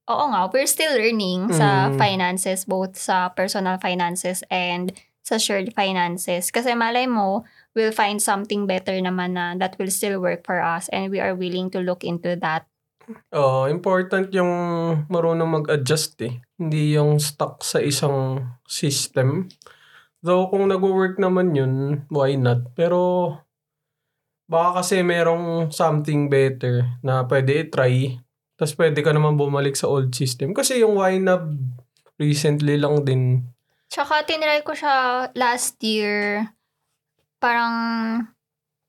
Oo 0.04 0.24
nga, 0.28 0.52
we're 0.52 0.68
still 0.68 0.92
learning 0.92 1.48
sa 1.48 1.88
Mm. 1.88 1.96
finances 1.96 2.68
both 2.68 3.00
sa 3.00 3.32
personal 3.32 3.80
finances 3.80 4.44
and 4.52 4.92
sa 5.24 5.40
shared 5.40 5.72
finances 5.72 6.52
kasi 6.52 6.76
malay 6.76 7.08
mo 7.08 7.40
we'll 7.72 7.96
find 7.96 8.20
something 8.20 8.68
better 8.68 8.92
naman 9.00 9.32
na 9.32 9.56
that 9.56 9.72
will 9.80 9.88
still 9.88 10.20
work 10.20 10.44
for 10.44 10.60
us 10.60 10.92
and 10.92 11.08
we 11.08 11.16
are 11.16 11.32
willing 11.32 11.72
to 11.72 11.80
look 11.80 12.04
into 12.04 12.36
that. 12.36 12.68
Oo, 13.32 13.68
important 13.68 14.32
yung 14.32 14.52
marunong 15.12 15.60
mag-adjust 15.60 16.16
eh. 16.24 16.40
Hindi 16.56 16.96
yung 16.96 17.20
stuck 17.20 17.60
sa 17.60 17.80
isang 17.80 18.40
system. 18.64 19.48
Though 20.24 20.48
kung 20.48 20.72
nag-work 20.72 21.20
naman 21.20 21.52
yun, 21.52 22.04
why 22.08 22.36
not? 22.36 22.72
Pero 22.72 23.28
baka 24.48 24.80
kasi 24.80 25.00
merong 25.04 25.68
something 25.72 26.28
better 26.32 27.00
na 27.04 27.24
pwede 27.28 27.64
i-try. 27.68 28.23
Tapos 28.64 28.80
pwede 28.80 29.04
ka 29.04 29.12
naman 29.12 29.36
bumalik 29.36 29.76
sa 29.76 29.92
old 29.92 30.16
system. 30.16 30.56
Kasi 30.56 30.80
yung 30.80 30.96
YNAB 30.96 31.52
recently 32.16 32.80
lang 32.80 33.04
din. 33.04 33.44
Tsaka 33.92 34.24
tinry 34.24 34.64
ko 34.64 34.72
siya 34.72 35.28
last 35.36 35.76
year. 35.84 36.48
Parang 37.44 37.76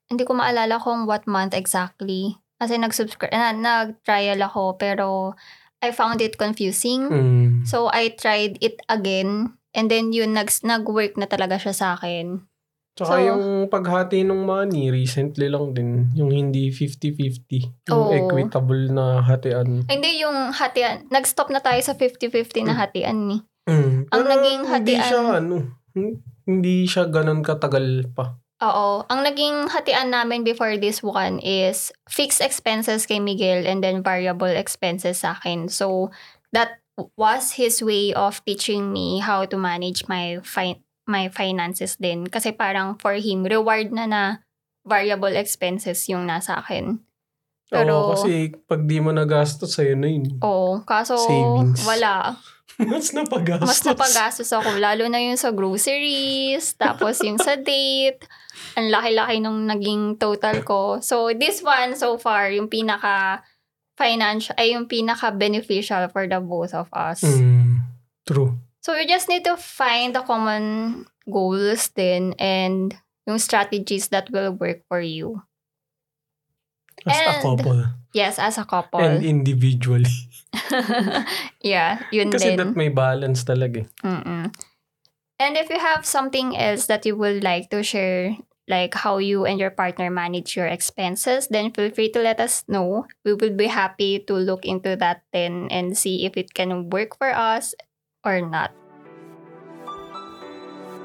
hindi 0.07 0.23
ko 0.23 0.31
maalala 0.31 0.79
kung 0.79 1.03
what 1.03 1.27
month 1.27 1.51
exactly. 1.51 2.39
Kasi 2.55 2.79
nag-subscribe, 2.79 3.35
na, 3.35 3.51
nag-trial 3.51 4.39
ako 4.47 4.79
pero 4.79 5.35
I 5.83 5.91
found 5.91 6.23
it 6.23 6.39
confusing. 6.39 7.11
Mm. 7.11 7.51
So 7.67 7.91
I 7.91 8.15
tried 8.15 8.55
it 8.63 8.79
again 8.87 9.59
and 9.75 9.91
then 9.91 10.15
yun 10.15 10.39
nag 10.39 10.47
nag-work 10.63 11.19
na 11.19 11.27
talaga 11.27 11.59
siya 11.59 11.75
sa 11.75 11.87
akin. 11.99 12.47
Tsaka 12.95 13.19
So- 13.19 13.25
yung 13.27 13.43
paghati 13.67 14.23
ng 14.23 14.41
money, 14.41 14.87
recently 14.87 15.51
lang 15.51 15.75
din. 15.75 16.07
Yung 16.15 16.31
hindi 16.31 16.71
50-50. 16.71 17.91
Yung 17.91 17.99
Oo. 18.07 18.15
equitable 18.15 18.87
na 18.87 19.19
hatian. 19.19 19.83
Hindi 19.83 20.23
yung 20.23 20.55
hatian. 20.55 21.03
Nag-stop 21.11 21.51
na 21.51 21.59
tayo 21.59 21.75
sa 21.83 21.91
50-50 21.91 22.63
na 22.63 22.73
hatian 22.73 23.27
ni. 23.27 23.43
Mm. 23.67 24.07
Ang 24.07 24.23
Pero 24.23 24.31
naging 24.31 24.61
Hindi 24.63 24.71
hatian- 24.95 25.09
siya, 25.11 25.21
ano, 25.35 25.55
hin- 25.91 26.23
hindi 26.45 26.87
siya 26.87 27.03
ganun 27.05 27.43
katagal 27.43 28.15
pa. 28.15 28.39
Oo. 28.63 29.03
Ang 29.05 29.27
naging 29.27 29.67
hatian 29.67 30.07
namin 30.07 30.47
before 30.47 30.79
this 30.79 31.03
one 31.03 31.43
is 31.43 31.91
fixed 32.07 32.39
expenses 32.39 33.03
kay 33.03 33.19
Miguel 33.19 33.67
and 33.67 33.83
then 33.83 33.99
variable 33.99 34.47
expenses 34.47 35.19
sa 35.19 35.35
akin. 35.35 35.67
So, 35.67 36.15
that 36.55 36.79
was 37.19 37.59
his 37.59 37.83
way 37.83 38.15
of 38.15 38.39
teaching 38.47 38.95
me 38.95 39.19
how 39.19 39.43
to 39.43 39.59
manage 39.59 40.07
my 40.07 40.39
fi- 40.39 40.79
my 41.05 41.29
finances 41.29 41.97
din. 41.97 42.25
Kasi 42.25 42.51
parang 42.51 42.97
for 42.97 43.13
him, 43.17 43.45
reward 43.45 43.93
na 43.93 44.05
na 44.05 44.23
variable 44.85 45.33
expenses 45.33 46.05
yung 46.09 46.29
nasa 46.29 46.61
akin. 46.61 47.01
Pero- 47.65 47.97
Oo, 47.97 48.09
kasi 48.13 48.53
pag 48.69 48.85
di 48.85 49.01
mo 49.01 49.09
nagastos, 49.09 49.73
sa'yo 49.73 49.97
na 49.97 50.05
yun. 50.05 50.37
Oo. 50.45 50.85
Kaso, 50.85 51.17
Savings. 51.17 51.81
wala. 51.81 52.37
Mas 52.91 53.15
napagastos. 53.15 53.65
Mas 53.65 53.81
napagastos 53.87 54.51
ako. 54.51 54.77
Lalo 54.77 55.07
na 55.07 55.23
yung 55.23 55.39
sa 55.39 55.49
groceries, 55.55 56.75
tapos 56.75 57.23
yung 57.23 57.39
sa 57.39 57.55
date. 57.55 58.27
Ang 58.75 58.91
laki-laki 58.91 59.39
nung 59.39 59.63
naging 59.65 60.19
total 60.19 60.59
ko. 60.61 60.99
So, 60.99 61.31
this 61.31 61.63
one 61.63 61.95
so 61.95 62.19
far, 62.19 62.51
yung 62.51 62.67
pinaka 62.67 63.41
financial, 63.95 64.53
ay 64.59 64.75
yung 64.75 64.91
pinaka 64.91 65.31
beneficial 65.31 66.03
for 66.11 66.27
the 66.27 66.37
both 66.43 66.75
of 66.75 66.91
us. 66.91 67.23
Mm, 67.23 67.79
true. 68.27 68.59
So, 68.85 68.93
we 68.93 69.09
just 69.09 69.25
need 69.25 69.41
to 69.49 69.57
find 69.57 70.13
the 70.13 70.21
common 70.21 71.09
goals 71.25 71.89
din 71.89 72.37
and 72.37 72.93
yung 73.25 73.41
strategies 73.41 74.13
that 74.13 74.29
will 74.29 74.53
work 74.53 74.85
for 74.85 75.01
you. 75.01 75.41
As 77.01 77.17
a 77.17 77.33
And- 77.33 77.41
couple. 77.41 77.79
Yes, 78.13 78.37
as 78.37 78.61
a 78.61 78.63
couple. 78.63 79.01
And 79.01 79.25
individually. 79.25 80.13
yeah, 81.65 82.05
yun 82.13 82.29
Kasi 82.29 82.53
din. 82.53 82.61
that 82.61 82.77
may 82.77 82.93
balance 82.93 83.41
talaga 83.41 83.89
eh. 83.89 84.05
Mm-mm. 84.05 84.53
And 85.41 85.53
if 85.57 85.67
you 85.73 85.81
have 85.81 86.05
something 86.05 86.53
else 86.53 86.85
that 86.85 87.09
you 87.09 87.17
would 87.17 87.41
like 87.41 87.73
to 87.73 87.81
share, 87.81 88.37
like 88.69 88.93
how 88.93 89.17
you 89.17 89.49
and 89.49 89.57
your 89.57 89.73
partner 89.73 90.13
manage 90.13 90.53
your 90.53 90.69
expenses, 90.69 91.49
then 91.49 91.73
feel 91.73 91.89
free 91.89 92.13
to 92.13 92.21
let 92.21 92.37
us 92.37 92.61
know. 92.69 93.09
We 93.25 93.33
will 93.33 93.57
be 93.57 93.67
happy 93.67 94.21
to 94.29 94.33
look 94.37 94.61
into 94.63 94.93
that 94.95 95.25
then 95.33 95.73
and 95.73 95.97
see 95.97 96.23
if 96.29 96.37
it 96.37 96.53
can 96.53 96.93
work 96.93 97.17
for 97.17 97.33
us 97.33 97.73
or 98.25 98.41
not. 98.41 98.71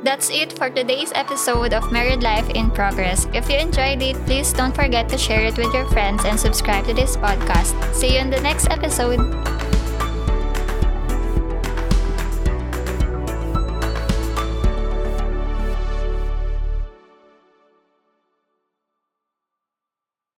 That's 0.02 0.30
it 0.30 0.56
for 0.56 0.70
today's 0.70 1.12
episode 1.14 1.74
of 1.74 1.92
Married 1.92 2.22
Life 2.22 2.48
in 2.50 2.70
Progress. 2.70 3.28
If 3.34 3.50
you 3.50 3.58
enjoyed 3.58 4.00
it, 4.00 4.16
please 4.24 4.50
don't 4.52 4.74
forget 4.74 5.10
to 5.10 5.18
share 5.18 5.44
it 5.44 5.58
with 5.58 5.74
your 5.74 5.84
friends 5.90 6.24
and 6.24 6.40
subscribe 6.40 6.86
to 6.86 6.94
this 6.94 7.18
podcast. 7.18 7.76
See 7.94 8.14
you 8.14 8.18
in 8.18 8.30
the 8.30 8.40
next 8.40 8.70
episode. 8.70 9.20